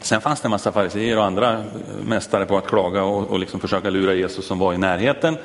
Sen 0.00 0.20
fanns 0.20 0.40
det 0.40 0.46
en 0.46 0.50
massa 0.50 0.72
fariseer 0.72 1.18
och 1.18 1.24
andra 1.24 1.52
eh, 1.58 1.64
mästare 2.04 2.46
på 2.46 2.56
att 2.56 2.66
klaga 2.66 3.02
och, 3.02 3.30
och 3.30 3.38
liksom 3.38 3.60
försöka 3.60 3.90
lura 3.90 4.14
Jesus 4.14 4.46
som 4.46 4.58
var 4.58 4.74
i 4.74 4.78
närheten. 4.78 5.36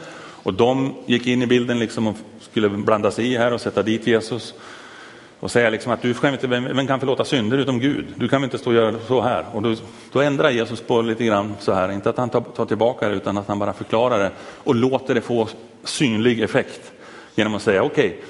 Och 0.43 0.53
de 0.53 0.95
gick 1.05 1.27
in 1.27 1.41
i 1.41 1.47
bilden 1.47 1.79
liksom 1.79 2.07
och 2.07 2.15
skulle 2.41 2.69
blanda 2.69 3.11
sig 3.11 3.33
i 3.33 3.37
här 3.37 3.53
och 3.53 3.61
sätta 3.61 3.83
dit 3.83 4.07
Jesus 4.07 4.53
och 5.39 5.51
säga 5.51 5.69
liksom 5.69 5.91
att 5.91 6.01
du 6.01 6.13
kan 6.13 6.33
inte, 6.33 6.47
vem 6.47 6.87
kan 6.87 6.99
förlåta 6.99 7.25
synder 7.25 7.57
utom 7.57 7.79
Gud? 7.79 8.05
Du 8.15 8.27
kan 8.27 8.41
väl 8.41 8.47
inte 8.47 8.57
stå 8.57 8.69
och 8.69 8.75
göra 8.75 8.95
så 9.07 9.21
här? 9.21 9.45
Och 9.53 9.61
då, 9.61 9.75
då 10.11 10.21
ändrar 10.21 10.49
Jesus 10.49 10.81
på 10.81 11.01
lite 11.01 11.25
grann 11.25 11.55
så 11.59 11.73
här, 11.73 11.91
inte 11.91 12.09
att 12.09 12.17
han 12.17 12.29
tar, 12.29 12.41
tar 12.41 12.65
tillbaka 12.65 13.09
det 13.09 13.15
utan 13.15 13.37
att 13.37 13.47
han 13.47 13.59
bara 13.59 13.73
förklarar 13.73 14.19
det 14.19 14.31
och 14.39 14.75
låter 14.75 15.15
det 15.15 15.21
få 15.21 15.47
synlig 15.83 16.41
effekt 16.41 16.91
genom 17.35 17.55
att 17.55 17.61
säga 17.61 17.83
okej, 17.83 18.07
okay, 18.07 18.21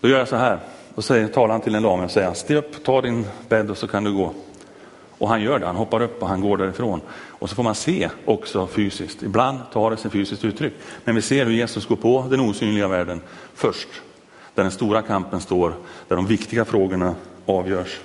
då 0.00 0.08
gör 0.08 0.18
jag 0.18 0.28
så 0.28 0.36
här. 0.36 0.58
Då 0.94 1.02
säger, 1.02 1.28
talar 1.28 1.52
han 1.52 1.60
till 1.60 1.74
en 1.74 1.82
lame 1.82 2.04
och 2.04 2.10
säger 2.10 2.32
stig 2.32 2.56
upp, 2.56 2.84
ta 2.84 3.00
din 3.00 3.26
bädd 3.48 3.70
och 3.70 3.78
så 3.78 3.86
kan 3.86 4.04
du 4.04 4.12
gå. 4.12 4.34
Och 5.18 5.28
han 5.28 5.42
gör 5.42 5.58
det, 5.58 5.66
han 5.66 5.76
hoppar 5.76 6.02
upp 6.02 6.22
och 6.22 6.28
han 6.28 6.40
går 6.40 6.56
därifrån. 6.56 7.00
Och 7.12 7.48
så 7.48 7.54
får 7.54 7.62
man 7.62 7.74
se 7.74 8.10
också 8.24 8.66
fysiskt, 8.66 9.22
ibland 9.22 9.58
tar 9.72 9.90
det 9.90 9.96
sig 9.96 10.10
fysiskt 10.10 10.44
uttryck. 10.44 10.72
Men 11.04 11.14
vi 11.14 11.22
ser 11.22 11.46
hur 11.46 11.52
Jesus 11.52 11.86
går 11.86 11.96
på 11.96 12.26
den 12.30 12.40
osynliga 12.40 12.88
världen 12.88 13.20
först 13.54 13.88
där 14.54 14.62
den 14.62 14.72
stora 14.72 15.02
kampen 15.02 15.40
står, 15.40 15.74
där 16.08 16.16
de 16.16 16.26
viktiga 16.26 16.64
frågorna 16.64 17.14
avgörs. 17.46 18.00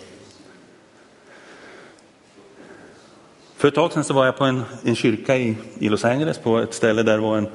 För 3.57 3.67
ett 3.67 3.75
tag 3.75 3.91
sedan 3.91 4.03
så 4.03 4.13
var 4.13 4.25
jag 4.25 4.37
på 4.37 4.43
en, 4.43 4.63
en 4.83 4.95
kyrka 4.95 5.37
i, 5.37 5.55
i 5.79 5.89
Los 5.89 6.05
Angeles 6.05 6.37
på 6.37 6.57
ett 6.59 6.73
ställe 6.73 7.03
där 7.03 7.13
det 7.13 7.23
var 7.23 7.37
en, 7.37 7.47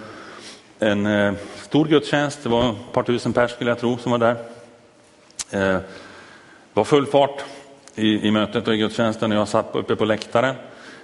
en 0.78 1.06
eh, 1.06 1.34
stor 1.56 1.86
gudstjänst. 1.86 2.42
Det 2.42 2.48
var 2.48 2.70
ett 2.70 2.92
par 2.92 3.02
tusen 3.02 3.32
pers 3.32 3.50
skulle 3.50 3.70
jag 3.70 3.78
tro 3.78 3.98
som 3.98 4.12
var 4.12 4.18
där. 4.18 4.36
Eh, 5.50 5.60
det 5.60 5.82
var 6.74 6.84
full 6.84 7.06
fart 7.06 7.44
i, 7.94 8.28
i 8.28 8.30
mötet 8.30 8.68
och 8.68 8.74
i 8.74 8.76
gudstjänsten 8.76 9.32
och 9.32 9.38
jag 9.38 9.48
satt 9.48 9.76
uppe 9.76 9.96
på 9.96 10.04
läktaren. 10.04 10.54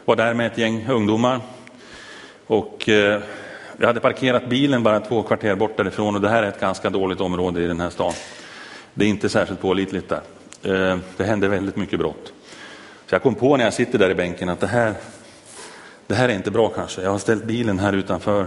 Var 0.04 0.16
där 0.16 0.34
med 0.34 0.46
ett 0.46 0.58
gäng 0.58 0.86
ungdomar. 0.88 1.40
Och 2.46 2.88
eh, 2.88 3.22
jag 3.78 3.86
hade 3.86 4.00
parkerat 4.00 4.48
bilen 4.48 4.82
bara 4.82 5.00
två 5.00 5.22
kvarter 5.22 5.54
bort 5.54 5.76
därifrån 5.76 6.14
och 6.14 6.20
det 6.20 6.28
här 6.28 6.42
är 6.42 6.48
ett 6.48 6.60
ganska 6.60 6.90
dåligt 6.90 7.20
område 7.20 7.62
i 7.62 7.66
den 7.66 7.80
här 7.80 7.90
stan. 7.90 8.12
Det 8.94 9.04
är 9.04 9.08
inte 9.08 9.28
särskilt 9.28 9.60
pålitligt 9.60 10.08
där. 10.08 10.20
Eh, 10.62 10.98
det 11.16 11.24
händer 11.24 11.48
väldigt 11.48 11.76
mycket 11.76 11.98
brott. 11.98 12.32
Så 13.06 13.14
jag 13.14 13.22
kom 13.22 13.34
på 13.34 13.56
när 13.56 13.64
jag 13.64 13.74
sitter 13.74 13.98
där 13.98 14.10
i 14.10 14.14
bänken 14.14 14.48
att 14.48 14.60
det 14.60 14.66
här, 14.66 14.94
det 16.06 16.14
här 16.14 16.28
är 16.28 16.34
inte 16.34 16.50
bra 16.50 16.68
kanske. 16.68 17.02
Jag 17.02 17.10
har 17.10 17.18
ställt 17.18 17.44
bilen 17.44 17.78
här 17.78 17.92
utanför. 17.92 18.46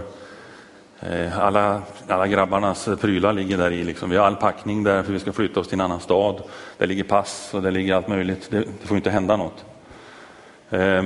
Eh, 1.00 1.38
alla, 1.38 1.82
alla 2.08 2.26
grabbarnas 2.26 2.88
prylar 3.00 3.32
ligger 3.32 3.58
där 3.58 3.70
i. 3.70 3.84
Liksom. 3.84 4.10
Vi 4.10 4.16
har 4.16 4.26
all 4.26 4.36
packning 4.36 4.84
där 4.84 5.02
för 5.02 5.12
vi 5.12 5.18
ska 5.18 5.32
flytta 5.32 5.60
oss 5.60 5.68
till 5.68 5.76
en 5.76 5.84
annan 5.84 6.00
stad. 6.00 6.42
Det 6.78 6.86
ligger 6.86 7.04
pass 7.04 7.50
och 7.54 7.62
det 7.62 7.70
ligger 7.70 7.94
allt 7.94 8.08
möjligt. 8.08 8.50
Det, 8.50 8.58
det 8.58 8.86
får 8.86 8.96
inte 8.96 9.10
hända 9.10 9.36
något. 9.36 9.64
Eh, 10.70 11.04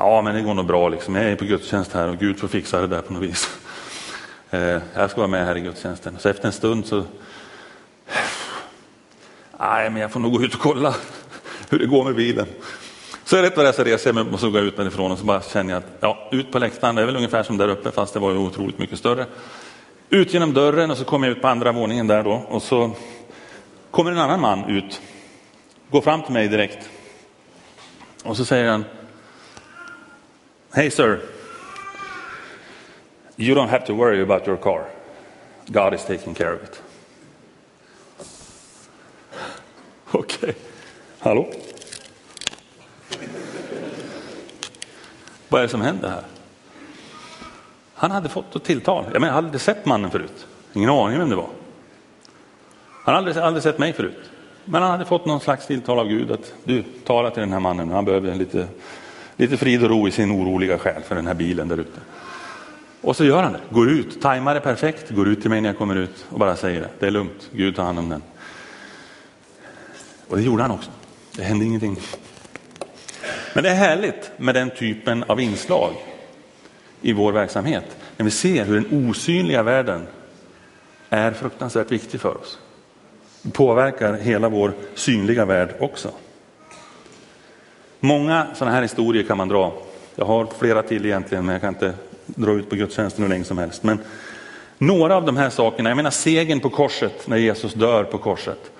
Ja, 0.00 0.22
men 0.22 0.34
det 0.34 0.42
går 0.42 0.54
nog 0.54 0.66
bra 0.66 0.88
liksom. 0.88 1.14
Jag 1.14 1.24
är 1.24 1.36
på 1.36 1.44
gudstjänst 1.44 1.92
här 1.92 2.08
och 2.08 2.18
Gud 2.18 2.38
får 2.38 2.48
fixa 2.48 2.80
det 2.80 2.86
där 2.86 3.00
på 3.02 3.12
något 3.12 3.22
vis. 3.22 3.48
Eh, 4.50 4.80
jag 4.94 5.10
ska 5.10 5.20
vara 5.20 5.30
med 5.30 5.46
här 5.46 5.56
i 5.56 5.60
gudstjänsten. 5.60 6.16
Så 6.18 6.28
efter 6.28 6.46
en 6.46 6.52
stund 6.52 6.86
så, 6.86 7.04
nej, 9.58 9.90
men 9.90 9.96
jag 9.96 10.12
får 10.12 10.20
nog 10.20 10.32
gå 10.32 10.42
ut 10.42 10.54
och 10.54 10.60
kolla 10.60 10.94
hur 11.70 11.78
det 11.78 11.86
går 11.86 12.04
med 12.04 12.14
bilen. 12.14 12.46
Så 13.24 13.36
rätt 13.36 13.56
vad 13.56 13.64
det 13.64 13.68
är 13.68 13.72
så 13.72 13.84
reser 13.84 14.08
jag 14.08 14.14
mig 14.14 14.24
och 14.32 14.40
så 14.40 14.50
går 14.50 14.60
jag 14.60 14.66
ut 14.66 14.76
därifrån 14.76 15.12
och 15.12 15.18
så 15.18 15.24
bara 15.24 15.42
känner 15.42 15.72
jag 15.72 15.78
att 15.78 15.88
ja, 16.00 16.28
ut 16.32 16.52
på 16.52 16.58
läktaren, 16.58 16.94
det 16.94 17.02
är 17.02 17.06
väl 17.06 17.16
ungefär 17.16 17.42
som 17.42 17.56
där 17.56 17.68
uppe 17.68 17.90
fast 17.90 18.14
det 18.14 18.20
var 18.20 18.30
ju 18.30 18.38
otroligt 18.38 18.78
mycket 18.78 18.98
större. 18.98 19.26
Ut 20.10 20.34
genom 20.34 20.54
dörren 20.54 20.90
och 20.90 20.96
så 20.96 21.04
kommer 21.04 21.26
jag 21.28 21.36
ut 21.36 21.42
på 21.42 21.48
andra 21.48 21.72
våningen 21.72 22.06
där 22.06 22.22
då 22.22 22.44
och 22.48 22.62
så 22.62 22.90
kommer 23.90 24.12
en 24.12 24.18
annan 24.18 24.40
man 24.40 24.64
ut, 24.64 25.00
går 25.90 26.00
fram 26.00 26.22
till 26.22 26.32
mig 26.32 26.48
direkt 26.48 26.88
och 28.24 28.36
så 28.36 28.44
säger 28.44 28.70
han 28.70 28.84
Hey, 30.74 30.90
sir, 30.90 31.20
you 33.38 33.54
don't 33.54 33.68
have 33.68 33.86
to 33.86 33.94
worry 33.94 34.22
about 34.22 34.46
your 34.46 34.58
car. 34.58 34.86
God 35.72 35.94
is 35.94 36.04
taking 36.04 36.34
care 36.34 36.52
of 36.54 36.62
it. 36.62 36.82
Okej, 40.12 40.38
okay. 40.38 40.54
hallå? 41.18 41.46
Vad 45.48 45.60
är 45.60 45.62
det 45.62 45.68
som 45.68 45.80
händer 45.80 46.08
här? 46.08 46.24
Han 47.94 48.10
hade 48.10 48.28
fått 48.28 48.56
ett 48.56 48.64
tilltal. 48.64 49.04
Jag, 49.04 49.12
menar, 49.12 49.26
jag 49.26 49.34
hade 49.34 49.46
aldrig 49.46 49.60
sett 49.60 49.86
mannen 49.86 50.10
förut. 50.10 50.46
Ingen 50.72 50.90
aning 50.90 51.18
vem 51.18 51.30
det 51.30 51.36
var. 51.36 51.48
Han 53.04 53.14
hade 53.14 53.18
aldrig, 53.18 53.44
aldrig 53.44 53.62
sett 53.62 53.78
mig 53.78 53.92
förut. 53.92 54.30
Men 54.64 54.82
han 54.82 54.90
hade 54.90 55.04
fått 55.04 55.26
någon 55.26 55.40
slags 55.40 55.66
tilltal 55.66 55.98
av 55.98 56.08
Gud 56.08 56.30
att 56.30 56.54
du, 56.64 56.82
tala 57.04 57.30
till 57.30 57.40
den 57.40 57.52
här 57.52 57.60
mannen. 57.60 57.90
Han 57.90 58.04
behöver 58.04 58.34
lite 58.34 58.68
lite 59.38 59.56
frid 59.56 59.82
och 59.84 59.90
ro 59.90 60.08
i 60.08 60.10
sin 60.10 60.32
oroliga 60.32 60.78
själ 60.78 61.02
för 61.02 61.14
den 61.14 61.26
här 61.26 61.34
bilen 61.34 61.68
där 61.68 61.80
ute. 61.80 62.00
Och 63.00 63.16
så 63.16 63.24
gör 63.24 63.42
han 63.42 63.52
det, 63.52 63.60
går 63.70 63.90
ut, 63.90 64.20
tajmar 64.20 64.54
det 64.54 64.60
perfekt, 64.60 65.10
går 65.10 65.28
ut 65.28 65.40
till 65.40 65.50
mig 65.50 65.60
när 65.60 65.68
jag 65.68 65.78
kommer 65.78 65.96
ut 65.96 66.26
och 66.28 66.38
bara 66.38 66.56
säger 66.56 66.80
det. 66.80 66.88
Det 66.98 67.06
är 67.06 67.10
lugnt, 67.10 67.50
Gud 67.52 67.76
tar 67.76 67.84
hand 67.84 67.98
om 67.98 68.08
den. 68.08 68.22
Och 70.28 70.36
det 70.36 70.42
gjorde 70.42 70.62
han 70.62 70.70
också. 70.70 70.90
Det 71.36 71.42
hände 71.42 71.64
ingenting. 71.64 71.96
Men 73.54 73.64
det 73.64 73.70
är 73.70 73.74
härligt 73.74 74.30
med 74.36 74.54
den 74.54 74.70
typen 74.70 75.24
av 75.24 75.40
inslag 75.40 75.92
i 77.00 77.12
vår 77.12 77.32
verksamhet. 77.32 77.96
När 78.16 78.24
vi 78.24 78.30
ser 78.30 78.64
hur 78.64 78.74
den 78.74 79.08
osynliga 79.08 79.62
världen 79.62 80.06
är 81.10 81.32
fruktansvärt 81.32 81.90
viktig 81.90 82.20
för 82.20 82.36
oss. 82.36 82.58
Påverkar 83.52 84.14
hela 84.14 84.48
vår 84.48 84.72
synliga 84.94 85.44
värld 85.44 85.74
också. 85.80 86.10
Många 88.00 88.46
sådana 88.54 88.74
här 88.74 88.82
historier 88.82 89.22
kan 89.22 89.36
man 89.36 89.48
dra. 89.48 89.72
Jag 90.14 90.24
har 90.24 90.46
flera 90.58 90.82
till 90.82 91.06
egentligen, 91.06 91.46
men 91.46 91.52
jag 91.52 91.60
kan 91.60 91.74
inte 91.74 91.94
dra 92.26 92.52
ut 92.52 92.70
på 92.70 92.76
gudstjänsten 92.76 93.22
hur 93.22 93.28
länge 93.28 93.44
som 93.44 93.58
helst. 93.58 93.82
Men 93.82 93.98
några 94.78 95.16
av 95.16 95.24
de 95.24 95.36
här 95.36 95.50
sakerna, 95.50 95.90
jag 95.90 95.96
menar 95.96 96.10
segern 96.10 96.60
på 96.60 96.70
korset, 96.70 97.28
när 97.28 97.36
Jesus 97.36 97.74
dör 97.74 98.04
på 98.04 98.18
korset. 98.18 98.70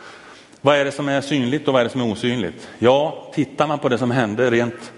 Vad 0.60 0.76
är 0.76 0.84
det 0.84 0.92
som 0.92 1.08
är 1.08 1.20
synligt 1.20 1.68
och 1.68 1.72
vad 1.72 1.80
är 1.80 1.84
det 1.84 1.90
som 1.90 2.00
är 2.00 2.12
osynligt? 2.12 2.68
Ja, 2.78 3.28
tittar 3.34 3.66
man 3.66 3.78
på 3.78 3.88
det 3.88 3.98
som 3.98 4.10
hände 4.10 4.50
rent 4.50 4.92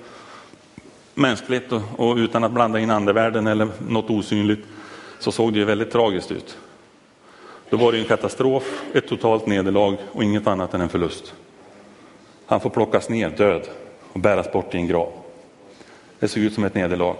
mänskligt 1.15 1.73
och, 1.73 1.83
och 1.97 2.17
utan 2.17 2.45
att 2.45 2.53
blanda 2.53 2.79
in 2.79 2.91
andevärlden 2.91 3.47
eller 3.47 3.69
något 3.89 4.11
osynligt, 4.11 4.67
så 5.19 5.33
såg 5.33 5.53
det 5.53 5.59
ju 5.59 5.65
väldigt 5.65 5.91
tragiskt 5.91 6.33
ut. 6.33 6.59
Då 7.71 7.77
var 7.77 7.93
det 7.93 7.99
en 7.99 8.05
katastrof, 8.05 8.83
ett 8.95 9.09
totalt 9.09 9.47
nederlag 9.47 9.97
och 10.13 10.25
inget 10.25 10.47
annat 10.47 10.75
än 10.75 10.81
en 10.81 10.89
förlust. 10.89 11.35
Han 12.47 12.61
får 12.61 12.71
plockas 12.71 13.09
ner 13.09 13.31
död 13.31 13.63
och 14.13 14.21
bäras 14.21 14.53
bort 14.53 14.75
i 14.75 14.79
en 14.79 14.87
grav. 14.87 15.13
Det 16.19 16.29
såg 16.29 16.43
ut 16.43 16.55
som 16.55 16.65
ett 16.65 16.75
nederlag. 16.75 17.17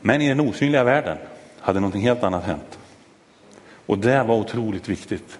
Men 0.00 0.22
i 0.22 0.28
den 0.28 0.40
osynliga 0.40 0.84
världen 0.84 1.18
hade 1.60 1.80
någonting 1.80 2.02
helt 2.02 2.22
annat 2.22 2.44
hänt. 2.44 2.78
Och 3.86 3.98
det 3.98 4.22
var 4.22 4.36
otroligt 4.36 4.88
viktigt. 4.88 5.38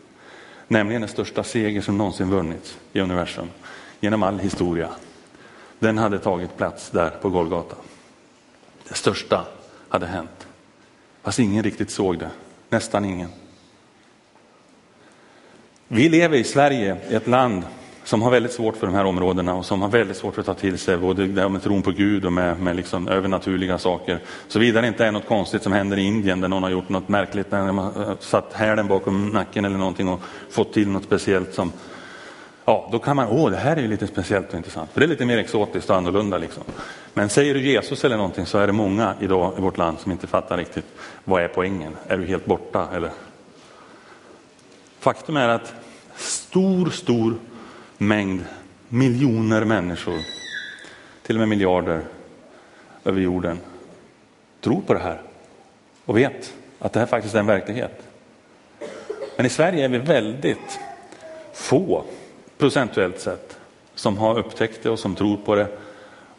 Nämligen 0.68 1.02
den 1.02 1.10
största 1.10 1.44
seger 1.44 1.80
som 1.80 1.98
någonsin 1.98 2.30
vunnits 2.30 2.78
i 2.92 3.00
universum 3.00 3.48
genom 4.00 4.22
all 4.22 4.38
historia. 4.38 4.88
Den 5.78 5.98
hade 5.98 6.18
tagit 6.18 6.56
plats 6.56 6.90
där 6.90 7.10
på 7.10 7.30
Golgata. 7.30 7.76
Det 8.88 8.94
största 8.94 9.44
hade 9.88 10.06
hänt. 10.06 10.46
Fast 11.22 11.38
ingen 11.38 11.62
riktigt 11.64 11.90
såg 11.90 12.18
det. 12.18 12.30
Nästan 12.68 13.04
ingen. 13.04 13.30
Vi 15.88 16.08
lever 16.08 16.36
i 16.36 16.44
Sverige, 16.44 16.96
ett 17.10 17.26
land 17.26 17.62
som 18.08 18.22
har 18.22 18.30
väldigt 18.30 18.52
svårt 18.52 18.76
för 18.76 18.86
de 18.86 18.94
här 18.94 19.04
områdena 19.04 19.54
och 19.54 19.66
som 19.66 19.82
har 19.82 19.88
väldigt 19.88 20.16
svårt 20.16 20.34
för 20.34 20.40
att 20.40 20.46
ta 20.46 20.54
till 20.54 20.78
sig 20.78 20.96
både 20.96 21.48
med 21.48 21.62
tron 21.62 21.82
på 21.82 21.90
Gud 21.90 22.24
och 22.24 22.32
med, 22.32 22.60
med 22.60 22.76
liksom 22.76 23.08
övernaturliga 23.08 23.78
saker. 23.78 24.20
Såvida 24.48 24.80
det 24.80 24.88
inte 24.88 25.04
är 25.04 25.12
något 25.12 25.26
konstigt 25.26 25.62
som 25.62 25.72
händer 25.72 25.96
i 25.96 26.02
Indien 26.02 26.40
där 26.40 26.48
någon 26.48 26.62
har 26.62 26.70
gjort 26.70 26.88
något 26.88 27.08
märkligt, 27.08 27.50
när 27.50 27.72
man 27.72 27.84
har 27.84 28.16
satt 28.20 28.52
hälen 28.52 28.88
bakom 28.88 29.28
nacken 29.28 29.64
eller 29.64 29.78
någonting 29.78 30.08
och 30.08 30.20
fått 30.50 30.72
till 30.72 30.88
något 30.88 31.04
speciellt 31.04 31.54
som 31.54 31.72
ja, 32.64 32.88
då 32.92 32.98
kan 32.98 33.16
man, 33.16 33.28
åh, 33.28 33.50
det 33.50 33.56
här 33.56 33.76
är 33.76 33.80
ju 33.80 33.88
lite 33.88 34.06
speciellt 34.06 34.48
och 34.48 34.54
intressant. 34.54 34.90
För 34.92 35.00
det 35.00 35.06
är 35.06 35.08
lite 35.08 35.26
mer 35.26 35.38
exotiskt 35.38 35.90
och 35.90 35.96
annorlunda 35.96 36.38
liksom. 36.38 36.62
Men 37.14 37.28
säger 37.28 37.54
du 37.54 37.60
Jesus 37.60 38.04
eller 38.04 38.16
någonting 38.16 38.46
så 38.46 38.58
är 38.58 38.66
det 38.66 38.72
många 38.72 39.14
idag 39.20 39.52
i 39.58 39.60
vårt 39.60 39.78
land 39.78 39.98
som 39.98 40.12
inte 40.12 40.26
fattar 40.26 40.56
riktigt 40.56 40.86
vad 41.24 41.42
är 41.42 41.48
poängen. 41.48 41.96
Är 42.06 42.18
du 42.18 42.26
helt 42.26 42.46
borta 42.46 42.88
eller? 42.94 43.10
Faktum 45.00 45.36
är 45.36 45.48
att 45.48 45.74
stor, 46.16 46.90
stor 46.90 47.34
mängd, 47.98 48.44
miljoner 48.88 49.64
människor, 49.64 50.18
till 51.22 51.36
och 51.36 51.40
med 51.40 51.48
miljarder 51.48 52.02
över 53.04 53.20
jorden, 53.20 53.58
tror 54.60 54.80
på 54.80 54.94
det 54.94 55.00
här 55.00 55.22
och 56.04 56.16
vet 56.16 56.54
att 56.78 56.92
det 56.92 57.00
här 57.00 57.06
faktiskt 57.06 57.34
är 57.34 57.38
en 57.38 57.46
verklighet. 57.46 58.02
Men 59.36 59.46
i 59.46 59.48
Sverige 59.48 59.84
är 59.84 59.88
vi 59.88 59.98
väldigt 59.98 60.80
få 61.54 62.04
procentuellt 62.58 63.20
sett 63.20 63.58
som 63.94 64.18
har 64.18 64.38
upptäckt 64.38 64.82
det 64.82 64.90
och 64.90 64.98
som 64.98 65.14
tror 65.14 65.36
på 65.36 65.54
det. 65.54 65.66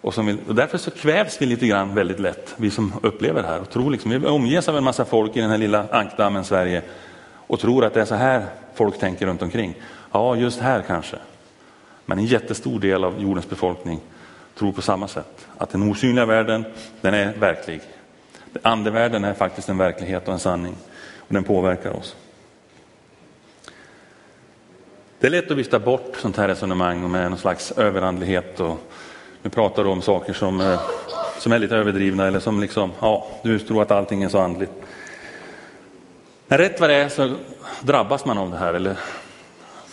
Och, 0.02 0.13
som 0.13 0.26
vill, 0.26 0.38
och 0.48 0.56
därför 0.56 0.78
så 0.78 0.91
kvävs 0.91 1.41
vi 1.41 1.45
lite 1.45 1.67
grann 1.67 1.95
väldigt 1.95 2.19
lätt, 2.19 2.54
vi 2.58 2.72
som 2.72 2.93
upplever 3.04 3.41
det 3.41 3.48
här. 3.48 3.60
Och 3.60 3.69
tror 3.69 3.91
liksom, 3.91 4.12
vi 4.12 4.28
omges 4.28 4.69
av 4.69 4.78
en 4.78 4.84
massa 4.84 5.06
folk 5.06 5.38
i 5.38 5.41
den 5.41 5.50
här 5.50 5.58
lilla 5.58 5.86
ankdammen 5.91 6.43
Sverige 6.43 6.82
och 7.34 7.60
tror 7.60 7.86
att 7.86 7.93
det 7.93 8.02
är 8.02 8.06
så 8.06 8.15
här 8.15 8.45
folk 8.74 9.00
tänker 9.00 9.26
runt 9.26 9.41
omkring. 9.41 9.76
Ja, 10.12 10.36
just 10.36 10.60
här 10.60 10.84
kanske. 10.88 11.17
Men 12.10 12.19
en 12.19 12.26
jättestor 12.26 12.80
del 12.80 13.04
av 13.04 13.22
jordens 13.22 13.50
befolkning 13.50 14.00
tror 14.56 14.72
på 14.72 14.82
samma 14.82 15.08
sätt. 15.08 15.48
Att 15.58 15.69
den 15.69 15.91
osynliga 15.91 16.26
världen, 16.26 16.65
den 17.02 17.13
är 17.13 17.34
verklig. 17.34 17.82
Andevärlden 18.62 19.24
är 19.24 19.34
faktiskt 19.34 19.69
en 19.69 19.78
verklighet 19.78 20.28
och 20.28 20.34
en 20.34 20.39
sanning. 20.39 20.76
Och 21.17 21.34
den 21.34 21.43
påverkar 21.43 21.91
oss. 21.91 22.15
Det 25.19 25.28
är 25.28 25.32
lätt 25.32 25.52
att 25.52 25.58
vifta 25.58 25.80
bort 25.80 26.15
sånt 26.22 26.38
här 26.38 26.48
resonemang 26.48 27.12
med 27.12 27.30
någon 27.30 27.39
slags 27.39 27.72
överandlighet. 27.72 28.60
Och 28.60 28.78
nu 29.41 29.50
pratar 29.50 29.84
du 29.84 29.89
om 29.89 30.02
saker 30.02 30.34
som, 30.34 30.62
eh, 30.62 30.82
som 31.38 31.52
är 31.52 31.60
lite 31.60 31.76
överdrivna 31.76 32.28
eller 32.28 32.39
som 32.39 32.62
liksom, 32.62 32.91
ja, 33.00 33.28
du 33.43 33.60
tror 33.60 33.82
att 33.82 33.91
allting 33.91 34.24
är 34.24 34.30
så 34.30 34.39
andligt. 34.39 34.72
Men 36.48 36.58
rätt 36.58 36.80
vad 36.80 36.89
det 36.89 36.95
är 36.95 37.10
så 37.10 37.36
drabbas 37.82 38.26
man 38.26 38.38
av 38.38 38.52
det 38.52 38.58
här 38.58 38.74
eller 38.74 38.98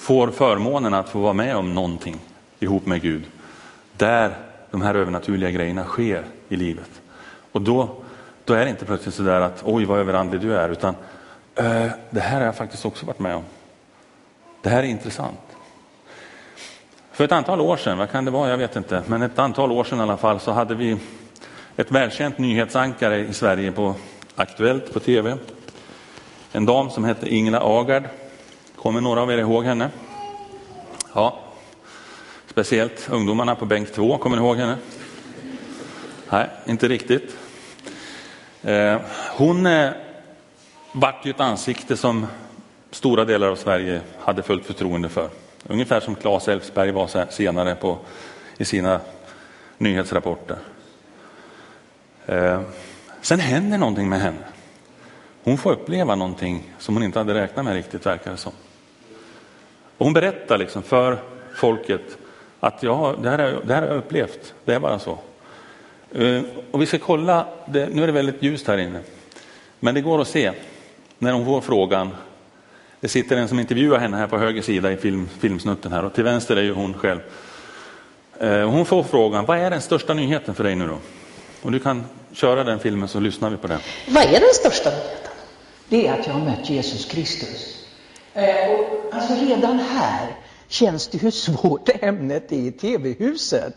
får 0.07 0.31
förmånen 0.31 0.95
att 0.95 1.09
få 1.09 1.19
vara 1.19 1.33
med 1.33 1.57
om 1.57 1.75
någonting 1.75 2.17
ihop 2.59 2.87
med 2.87 3.03
Gud. 3.03 3.25
Där 3.97 4.37
de 4.71 4.83
här 4.83 4.95
övernaturliga 4.95 5.51
grejerna 5.51 5.85
sker 5.85 6.25
i 6.49 6.57
livet. 6.57 6.91
Och 7.53 7.63
då, 7.63 7.89
då 8.45 8.55
är 8.55 8.65
det 8.65 8.71
inte 8.71 8.85
plötsligt 8.85 9.15
så 9.15 9.23
där 9.23 9.41
att 9.41 9.63
oj 9.65 9.85
vad 9.85 9.99
överandlig 9.99 10.41
du 10.41 10.57
är, 10.57 10.69
utan 10.69 10.95
eh, 11.55 11.87
det 12.11 12.21
här 12.21 12.39
har 12.39 12.47
jag 12.47 12.57
faktiskt 12.57 12.85
också 12.87 13.07
varit 13.07 13.19
med 13.19 13.37
om. 13.37 13.43
Det 14.63 14.69
här 14.69 14.79
är 14.79 14.87
intressant. 14.87 15.41
För 17.13 17.25
ett 17.25 17.33
antal 17.33 17.61
år 17.61 17.77
sedan, 17.77 17.99
vad 17.99 18.11
kan 18.11 18.25
det 18.25 18.31
vara, 18.31 18.51
jag 18.51 18.59
vet 18.59 18.77
inte, 18.77 19.03
men 19.07 19.23
ett 19.23 19.39
antal 19.39 19.73
år 19.73 19.85
sedan 19.85 19.99
i 19.99 20.03
alla 20.03 20.17
fall 20.17 20.41
så 20.41 20.53
hade 20.53 20.75
vi 20.75 20.97
ett 21.77 21.91
välkänt 21.91 22.39
nyhetsankare 22.39 23.19
i 23.19 23.33
Sverige 23.33 23.73
på 23.73 23.95
Aktuellt 24.37 24.93
på 24.93 25.01
tv. 25.01 25.37
En 26.53 26.67
dam 26.67 26.91
som 26.91 27.05
hette 27.05 27.35
Ingela 27.35 27.61
Agard. 27.61 28.05
Kommer 28.87 29.01
några 29.01 29.23
av 29.23 29.33
er 29.33 29.39
ihåg 29.39 29.65
henne? 29.65 29.91
Ja, 31.15 31.39
speciellt 32.47 33.09
ungdomarna 33.11 33.55
på 33.55 33.65
bänk 33.65 33.93
två, 33.93 34.19
kommer 34.19 34.37
ni 34.37 34.43
ihåg 34.43 34.57
henne? 34.57 34.77
Nej, 36.31 36.49
inte 36.67 36.89
riktigt. 36.89 37.37
Eh, 38.63 39.01
hon 39.37 39.67
eh, 39.67 39.91
vart 40.93 41.27
ju 41.27 41.31
ett 41.31 41.41
ansikte 41.41 41.97
som 41.97 42.27
stora 42.91 43.25
delar 43.25 43.49
av 43.49 43.57
Sverige 43.57 44.01
hade 44.19 44.43
fullt 44.43 44.67
förtroende 44.67 45.09
för. 45.09 45.29
Ungefär 45.69 46.01
som 46.01 46.15
Claes 46.15 46.49
Elfsberg 46.49 46.91
var 46.91 47.31
senare 47.31 47.75
på, 47.75 47.99
i 48.57 48.65
sina 48.65 49.01
nyhetsrapporter. 49.79 50.59
Eh, 52.27 52.61
sen 53.21 53.41
händer 53.41 53.79
någonting 53.79 54.09
med 54.09 54.21
henne. 54.21 54.45
Hon 55.45 55.59
får 55.59 55.73
uppleva 55.73 56.15
någonting 56.15 56.75
som 56.79 56.95
hon 56.95 57.05
inte 57.05 57.19
hade 57.19 57.35
räknat 57.35 57.65
med 57.65 57.75
riktigt, 57.75 58.07
verkar 58.07 58.31
det 58.31 58.37
som. 58.37 58.53
Och 59.99 60.07
hon 60.07 60.13
berättar 60.13 60.59
liksom 60.59 60.83
för 60.83 61.19
folket 61.55 62.19
att 62.61 62.83
ja, 62.83 63.15
det, 63.23 63.31
här 63.31 63.39
är, 63.39 63.61
det 63.65 63.75
här 63.75 63.83
har 63.83 63.89
jag 63.89 63.97
upplevt, 63.97 64.55
det 64.65 64.75
är 64.75 64.81
bara 64.81 64.99
så. 64.99 65.19
Eh, 66.13 66.43
och 66.71 66.83
vi 66.83 66.87
ska 66.87 66.99
kolla, 66.99 67.47
det, 67.67 67.89
nu 67.95 68.03
är 68.03 68.07
det 68.07 68.13
väldigt 68.13 68.43
ljust 68.43 68.67
här 68.67 68.79
inne, 68.79 69.01
men 69.81 69.95
det 69.95 70.01
går 70.01 70.21
att 70.21 70.29
se 70.29 70.53
när 71.19 71.33
hon 71.33 71.45
får 71.45 71.61
frågan 71.61 72.11
det 73.01 73.09
sitter 73.09 73.37
en 73.37 73.49
som 73.49 73.61
intervjuar 73.61 73.99
henne 73.99 74.17
här 74.17 74.27
på 74.27 74.39
höger 74.39 74.63
sida 74.63 74.93
i 74.93 74.97
film, 74.97 75.29
filmsnutten 75.41 75.93
här 75.93 76.05
och 76.05 76.15
till 76.15 76.25
vänster 76.25 76.57
är 76.57 76.63
ju 76.63 76.73
hon 76.73 76.95
själv. 76.95 77.21
Eh, 78.41 78.71
hon 78.71 78.87
får 78.87 79.03
frågan, 79.03 79.45
vad 79.45 79.59
är 79.59 79.71
den 79.71 79.81
största 79.81 80.15
nyheten 80.15 80.55
för 80.55 80.65
dig 80.65 80.75
nu 80.75 80.87
då? 80.87 80.99
Och 81.63 81.73
du 81.73 81.79
kan 81.79 82.05
köra 82.33 82.65
den 82.65 82.79
filmen 82.79 83.09
så 83.09 83.21
lyssnar 83.21 83.51
vi 83.51 83.57
på 83.57 83.67
den. 83.67 83.81
Vad 84.09 84.25
är 84.25 84.41
den 84.41 84.55
största 84.55 84.91
nyheten? 84.91 85.33
Det 85.89 86.07
är 86.07 86.21
att 86.21 86.27
jag 86.27 86.35
har 86.35 86.45
mött 86.45 86.71
Jesus 86.71 87.05
Kristus. 87.05 87.86
Eh, 88.37 88.71
och 88.71 89.15
alltså 89.15 89.35
redan 89.35 89.79
här 89.79 90.37
känns 90.69 91.09
det 91.09 91.19
hur 91.19 91.31
svårt 91.31 91.89
ämnet 92.01 92.53
är 92.53 92.57
i 92.57 92.73
tv-huset. 92.73 93.75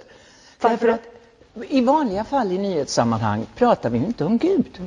Därför 0.61 0.87
att 0.87 1.01
i 1.69 1.81
vanliga 1.81 2.23
fall 2.23 2.51
i 2.51 2.57
nyhetssammanhang 2.57 3.45
pratar 3.55 3.89
vi 3.89 3.97
inte 3.97 4.25
om 4.25 4.37
Gud. 4.37 4.81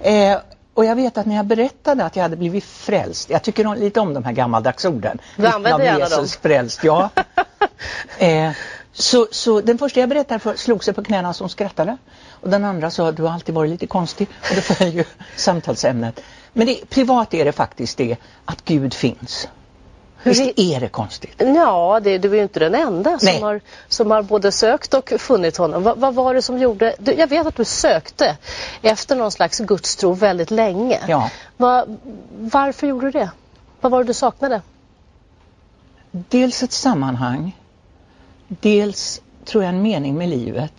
Eh, 0.00 0.38
och 0.74 0.84
jag 0.84 0.96
vet 0.96 1.18
att 1.18 1.26
när 1.26 1.36
jag 1.36 1.46
berättade 1.46 2.04
att 2.04 2.16
jag 2.16 2.22
hade 2.22 2.36
blivit 2.36 2.64
frälst, 2.64 3.30
jag 3.30 3.42
tycker 3.42 3.76
lite 3.76 4.00
om 4.00 4.14
de 4.14 4.24
här 4.24 4.32
gammaldags 4.32 4.84
orden. 4.84 5.18
Du 5.36 5.46
använder 5.46 5.84
gärna 5.84 5.98
Jesus 5.98 6.16
dem. 6.16 6.26
frälst, 6.42 6.84
ja. 6.84 7.10
eh, 8.18 8.50
så, 8.92 9.26
så 9.30 9.60
den 9.60 9.78
första 9.78 10.00
jag 10.00 10.08
berättade 10.08 10.40
för 10.40 10.54
slog 10.56 10.84
sig 10.84 10.94
på 10.94 11.04
knäna 11.04 11.32
som 11.32 11.48
skrattade. 11.48 11.96
Och 12.30 12.50
den 12.50 12.64
andra 12.64 12.90
sa, 12.90 13.12
du 13.12 13.22
har 13.22 13.30
alltid 13.30 13.54
varit 13.54 13.70
lite 13.70 13.86
konstig. 13.86 14.28
Och 14.50 14.54
det 14.54 14.62
föll 14.62 14.88
ju 14.88 15.04
samtalsämnet. 15.36 16.20
Men 16.52 16.66
det, 16.66 16.90
privat 16.90 17.34
är 17.34 17.44
det 17.44 17.52
faktiskt 17.52 17.98
det 17.98 18.16
att 18.44 18.64
Gud 18.64 18.94
finns. 18.94 19.48
Visst 20.22 20.58
är 20.58 20.80
det 20.80 20.88
konstigt? 20.88 21.34
Ja, 21.38 22.00
det, 22.02 22.18
du 22.18 22.30
är 22.30 22.34
ju 22.34 22.42
inte 22.42 22.60
den 22.60 22.74
enda 22.74 23.18
som 23.18 23.42
har, 23.42 23.60
som 23.88 24.10
har 24.10 24.22
både 24.22 24.52
sökt 24.52 24.94
och 24.94 25.12
funnit 25.18 25.56
honom. 25.56 25.82
Va, 25.82 25.94
vad 25.96 26.14
var 26.14 26.34
det 26.34 26.42
som 26.42 26.58
gjorde... 26.58 26.94
Du, 26.98 27.12
jag 27.12 27.26
vet 27.26 27.46
att 27.46 27.56
du 27.56 27.64
sökte 27.64 28.36
efter 28.82 29.16
någon 29.16 29.30
slags 29.30 29.58
gudstro 29.58 30.12
väldigt 30.12 30.50
länge. 30.50 31.00
Ja. 31.08 31.30
Va, 31.56 31.86
varför 32.38 32.86
gjorde 32.86 33.06
du 33.06 33.10
det? 33.10 33.30
Vad 33.80 33.92
var 33.92 33.98
det 33.98 34.04
du 34.04 34.14
saknade? 34.14 34.62
Dels 36.10 36.62
ett 36.62 36.72
sammanhang. 36.72 37.56
Dels, 38.48 39.20
tror 39.44 39.64
jag, 39.64 39.68
en 39.68 39.82
mening 39.82 40.14
med 40.18 40.28
livet. 40.28 40.72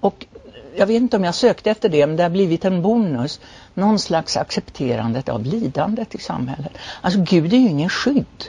Och 0.00 0.26
jag 0.78 0.86
vet 0.86 0.96
inte 0.96 1.16
om 1.16 1.24
jag 1.24 1.34
sökte 1.34 1.70
efter 1.70 1.88
det, 1.88 2.06
men 2.06 2.16
det 2.16 2.22
har 2.22 2.30
blivit 2.30 2.64
en 2.64 2.82
bonus. 2.82 3.40
Någon 3.74 3.98
slags 3.98 4.36
accepterandet 4.36 5.28
av 5.28 5.44
lidandet 5.44 6.14
i 6.14 6.18
samhället. 6.18 6.72
Alltså 7.00 7.20
Gud 7.20 7.52
är 7.52 7.56
ju 7.56 7.68
ingen 7.68 7.88
skydd. 7.88 8.44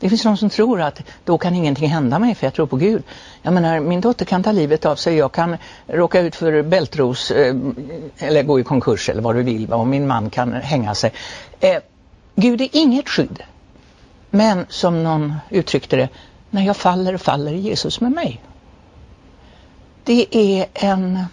Det 0.00 0.08
finns 0.08 0.22
de 0.22 0.36
som 0.36 0.50
tror 0.50 0.80
att 0.80 1.02
då 1.24 1.38
kan 1.38 1.54
ingenting 1.54 1.88
hända 1.88 2.18
mig 2.18 2.34
för 2.34 2.46
jag 2.46 2.54
tror 2.54 2.66
på 2.66 2.76
Gud. 2.76 3.02
Jag 3.42 3.54
menar, 3.54 3.80
min 3.80 4.00
dotter 4.00 4.24
kan 4.24 4.42
ta 4.42 4.52
livet 4.52 4.86
av 4.86 4.96
sig, 4.96 5.16
jag 5.16 5.32
kan 5.32 5.56
råka 5.86 6.20
ut 6.20 6.36
för 6.36 6.62
bältros 6.62 7.30
eh, 7.30 7.56
eller 8.18 8.42
gå 8.42 8.60
i 8.60 8.64
konkurs 8.64 9.08
eller 9.08 9.22
vad 9.22 9.34
du 9.34 9.42
vill 9.42 9.72
och 9.72 9.86
min 9.86 10.06
man 10.06 10.30
kan 10.30 10.52
hänga 10.52 10.94
sig. 10.94 11.12
Eh, 11.60 11.76
Gud 12.34 12.60
är 12.60 12.68
inget 12.72 13.08
skydd. 13.08 13.42
Men 14.30 14.66
som 14.68 15.02
någon 15.02 15.34
uttryckte 15.50 15.96
det, 15.96 16.08
när 16.50 16.62
jag 16.62 16.76
faller 16.76 17.16
faller 17.16 17.52
Jesus 17.52 18.00
med 18.00 18.12
mig. 18.12 18.40
Det 20.04 20.26
är 20.36 20.66
en 20.74 21.24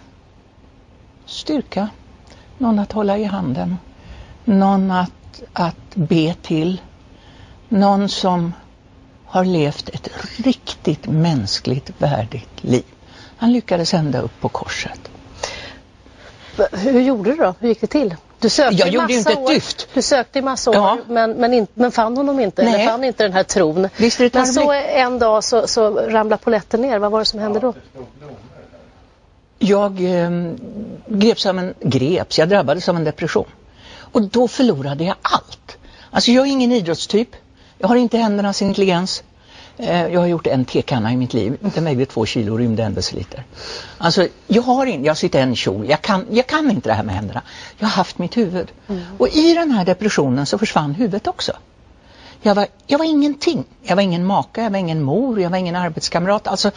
styrka, 1.26 1.90
någon 2.58 2.80
att 2.80 2.92
hålla 2.92 3.18
i 3.18 3.24
handen, 3.24 3.78
någon 4.46 4.92
att, 4.92 5.42
att 5.54 5.96
be 5.96 6.36
till 6.42 6.82
någon 7.70 8.10
som 8.10 8.54
har 9.26 9.46
levt 9.46 9.90
ett 9.90 10.10
riktigt 10.38 11.08
mänskligt 11.08 11.92
värdigt 11.98 12.64
liv. 12.64 12.84
Han 13.38 13.54
lyckades 13.54 13.94
ända 13.94 14.22
upp 14.22 14.42
på 14.42 14.50
korset. 14.50 15.00
Hur 16.72 17.02
gjorde 17.02 17.32
du 17.32 17.36
då? 17.36 17.56
Hur 17.60 17.68
gick 17.68 17.82
det 17.82 17.88
till? 17.88 18.16
Du 18.40 18.50
sökte 18.50 18.76
jag 18.76 18.90
gjorde 18.90 19.14
inte 19.14 19.32
ett 19.32 19.48
dyft. 19.48 19.88
Du 19.94 20.02
sökte 20.02 20.40
i 20.40 20.42
massa 20.42 20.70
år 20.70 20.76
ja. 20.76 20.98
men, 21.08 21.32
men, 21.32 21.54
in, 21.54 21.68
men 21.74 21.92
fann 21.92 22.18
honom 22.18 22.40
inte, 22.40 22.64
Nej. 22.64 22.74
eller 22.74 22.86
fann 22.86 23.04
inte 23.04 23.24
den 23.24 23.34
här 23.34 23.44
tron. 23.44 23.90
Visst 23.98 24.20
men 24.34 24.48
så 24.48 24.72
en 24.72 25.20
dag 25.20 25.44
så, 25.44 25.68
så 25.68 25.90
ramlade 25.90 26.44
poletten 26.44 26.82
ner. 26.82 27.00
Vad 27.00 27.12
var 27.12 27.20
det 27.20 27.26
som 27.26 27.40
hände 27.40 27.60
då? 27.60 27.74
Jag 29.66 30.22
eh, 30.22 30.30
greps 31.08 31.46
av 31.46 31.60
en, 31.60 31.74
greps, 31.82 32.40
jag 32.40 32.50
drabbades 32.50 32.90
av 32.90 32.96
en 32.96 33.04
depression. 33.04 33.46
Och 33.98 34.22
då 34.22 34.48
förlorade 34.48 35.04
jag 35.04 35.16
allt. 35.22 35.78
Alltså 36.12 36.32
jag 36.32 36.48
är 36.48 36.52
ingen 36.52 36.72
idrottstyp. 36.72 37.30
Jag 37.78 37.88
har 37.88 37.96
inte 37.96 38.18
händernas 38.18 38.62
intelligens. 38.62 39.24
Eh, 39.78 40.08
jag 40.08 40.20
har 40.20 40.28
gjort 40.28 40.48
en 40.48 40.66
tekanna 40.66 41.14
i 41.14 41.18
mitt 41.18 41.34
liv. 41.34 41.58
Den 41.76 41.84
vägde 41.84 42.06
två 42.06 42.26
kilo 42.26 42.52
och 42.54 42.60
rymde 42.60 42.84
en 42.84 42.94
deciliter. 42.94 43.44
Alltså, 43.98 44.28
jag 44.48 44.62
har 44.62 44.86
inte, 44.86 45.06
jag 45.06 45.18
sitter 45.18 45.42
en 45.42 45.56
kjol. 45.56 45.90
Jag 45.90 46.02
kan, 46.02 46.26
jag 46.32 46.48
kan 46.48 46.72
inte 46.72 46.90
det 46.90 46.94
här 46.94 47.04
med 47.04 47.16
händerna. 47.16 47.42
Jag 47.78 47.88
har 47.88 47.94
haft 47.94 48.18
mitt 48.18 48.38
huvud. 48.38 48.72
Mm. 48.88 49.02
Och 49.18 49.28
i 49.28 49.54
den 49.54 49.72
här 49.72 49.86
depressionen 49.86 50.46
så 50.46 50.58
försvann 50.58 50.96
huvudet 50.96 51.28
också. 51.28 51.52
Jag 52.42 52.56
var, 52.56 52.68
jag 52.88 52.98
var 52.98 53.06
ingenting. 53.06 53.64
Jag 53.84 53.96
var 53.96 54.04
ingen 54.04 54.26
maka, 54.26 54.64
jag 54.64 54.70
var 54.70 54.78
ingen 54.78 55.02
mor, 55.02 55.42
jag 55.42 55.50
var 55.50 55.58
ingen 55.58 55.76
arbetskamrat. 55.76 56.48
Alltså, 56.48 56.72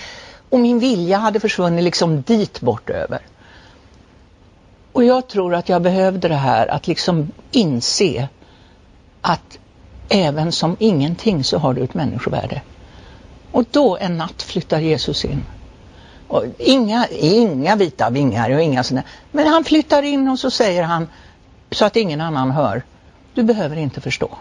och 0.51 0.61
min 0.61 0.79
vilja 0.79 1.19
hade 1.19 1.41
försvunnit 1.41 1.85
liksom 1.85 2.23
dit 2.23 2.61
bort 2.61 2.91
över. 2.91 3.21
Och 4.93 5.05
jag 5.05 5.29
tror 5.29 5.55
att 5.55 5.69
jag 5.69 5.83
behövde 5.83 6.29
det 6.29 6.35
här 6.35 6.67
att 6.67 6.87
liksom 6.87 7.33
inse 7.51 8.29
att 9.21 9.59
även 10.09 10.53
som 10.53 10.77
ingenting 10.79 11.45
så 11.45 11.59
har 11.59 11.75
du 11.75 11.83
ett 11.83 11.95
människovärde. 11.95 12.63
Och 13.53 13.65
då 13.71 13.97
en 13.97 14.17
natt 14.19 14.43
flyttar 14.43 14.81
Jesus 14.81 15.25
in. 15.25 15.45
Och 16.29 16.45
inga, 16.59 17.07
inga 17.11 17.77
vita 17.77 18.11
vingar 18.11 18.51
och 18.51 18.63
inga 18.63 18.85
sådana. 18.85 19.07
Men 19.33 19.47
han 19.47 19.65
flyttar 19.65 20.03
in 20.03 20.29
och 20.29 20.39
så 20.39 20.51
säger 20.51 20.83
han 20.83 21.09
så 21.71 21.85
att 21.85 21.97
ingen 21.97 22.21
annan 22.21 22.51
hör. 22.51 22.83
Du 23.35 23.43
behöver 23.43 23.77
inte 23.77 24.01
förstå. 24.01 24.39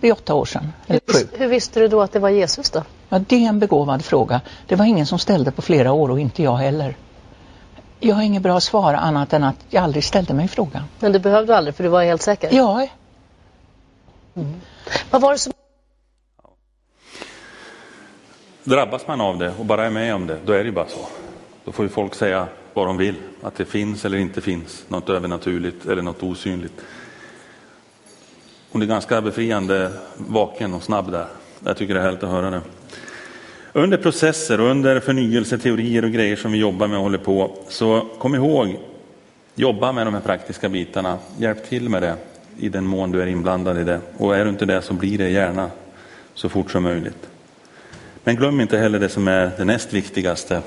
Det 0.00 0.08
är 0.08 0.12
åtta 0.12 0.34
år 0.34 0.44
sedan, 0.44 0.72
eller 0.86 1.00
sju. 1.12 1.28
Hur 1.38 1.48
visste 1.48 1.80
du 1.80 1.88
då 1.88 2.02
att 2.02 2.12
det 2.12 2.18
var 2.18 2.28
Jesus 2.28 2.70
då? 2.70 2.82
Ja, 3.08 3.18
det 3.18 3.44
är 3.44 3.48
en 3.48 3.58
begåvad 3.58 4.04
fråga. 4.04 4.40
Det 4.66 4.76
var 4.76 4.84
ingen 4.84 5.06
som 5.06 5.18
ställde 5.18 5.50
på 5.50 5.62
flera 5.62 5.92
år 5.92 6.10
och 6.10 6.20
inte 6.20 6.42
jag 6.42 6.56
heller. 6.56 6.96
Jag 8.00 8.14
har 8.14 8.22
inget 8.22 8.42
bra 8.42 8.60
svar 8.60 8.94
annat 8.94 9.32
än 9.32 9.44
att 9.44 9.56
jag 9.68 9.84
aldrig 9.84 10.04
ställde 10.04 10.34
mig 10.34 10.48
frågan. 10.48 10.82
Men 10.98 11.12
det 11.12 11.18
behövde 11.18 11.52
du 11.52 11.56
aldrig 11.56 11.74
för 11.74 11.84
du 11.84 11.90
var 11.90 12.04
helt 12.04 12.22
säker? 12.22 12.48
Ja. 12.52 12.88
Mm. 14.34 14.54
Vad 15.10 15.22
var 15.22 15.32
det 15.32 15.38
som... 15.38 15.52
Drabbas 18.64 19.06
man 19.06 19.20
av 19.20 19.38
det 19.38 19.52
och 19.58 19.64
bara 19.64 19.86
är 19.86 19.90
med 19.90 20.14
om 20.14 20.26
det, 20.26 20.38
då 20.44 20.52
är 20.52 20.64
det 20.64 20.72
bara 20.72 20.88
så. 20.88 21.08
Då 21.64 21.72
får 21.72 21.84
ju 21.84 21.88
folk 21.88 22.14
säga 22.14 22.46
vad 22.74 22.86
de 22.86 22.96
vill, 22.96 23.14
att 23.42 23.56
det 23.56 23.64
finns 23.64 24.04
eller 24.04 24.18
inte 24.18 24.40
finns 24.40 24.84
något 24.88 25.08
övernaturligt 25.08 25.86
eller 25.86 26.02
något 26.02 26.22
osynligt. 26.22 26.80
Hon 28.72 28.82
är 28.82 28.86
ganska 28.86 29.20
befriande 29.20 29.92
vaken 30.16 30.74
och 30.74 30.82
snabb 30.82 31.12
där. 31.12 31.26
Jag 31.64 31.76
tycker 31.76 31.94
det 31.94 32.00
är 32.00 32.04
härligt 32.04 32.22
att 32.22 32.30
höra 32.30 32.50
det. 32.50 32.60
Under 33.72 33.98
processer 33.98 34.60
och 34.60 34.70
under 34.70 35.00
förnyelseteorier 35.00 36.04
och 36.04 36.10
grejer 36.10 36.36
som 36.36 36.52
vi 36.52 36.58
jobbar 36.58 36.86
med 36.86 36.96
och 36.96 37.02
håller 37.02 37.18
på, 37.18 37.58
så 37.68 38.08
kom 38.18 38.34
ihåg, 38.34 38.78
jobba 39.54 39.92
med 39.92 40.06
de 40.06 40.14
här 40.14 40.20
praktiska 40.20 40.68
bitarna. 40.68 41.18
Hjälp 41.38 41.68
till 41.68 41.88
med 41.88 42.02
det 42.02 42.16
i 42.58 42.68
den 42.68 42.86
mån 42.86 43.12
du 43.12 43.22
är 43.22 43.26
inblandad 43.26 43.78
i 43.78 43.84
det. 43.84 44.00
Och 44.16 44.36
är 44.36 44.44
du 44.44 44.50
inte 44.50 44.66
det 44.66 44.82
så 44.82 44.94
blir 44.94 45.18
det 45.18 45.28
gärna 45.28 45.70
så 46.34 46.48
fort 46.48 46.70
som 46.70 46.82
möjligt. 46.82 47.28
Men 48.24 48.36
glöm 48.36 48.60
inte 48.60 48.78
heller 48.78 48.98
det 48.98 49.08
som 49.08 49.28
är 49.28 49.50
det 49.56 49.64
näst 49.64 49.92
viktigaste. 49.92 50.62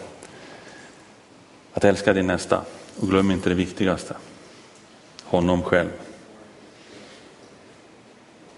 Att 1.74 1.84
älska 1.84 2.14
din 2.14 2.28
nästa. 2.28 2.62
Och 3.00 3.10
glöm 3.10 3.32
inte 3.32 3.50
det 3.50 3.56
viktigaste. 3.56 4.16
Honom 5.24 5.64
själv. 5.64 5.90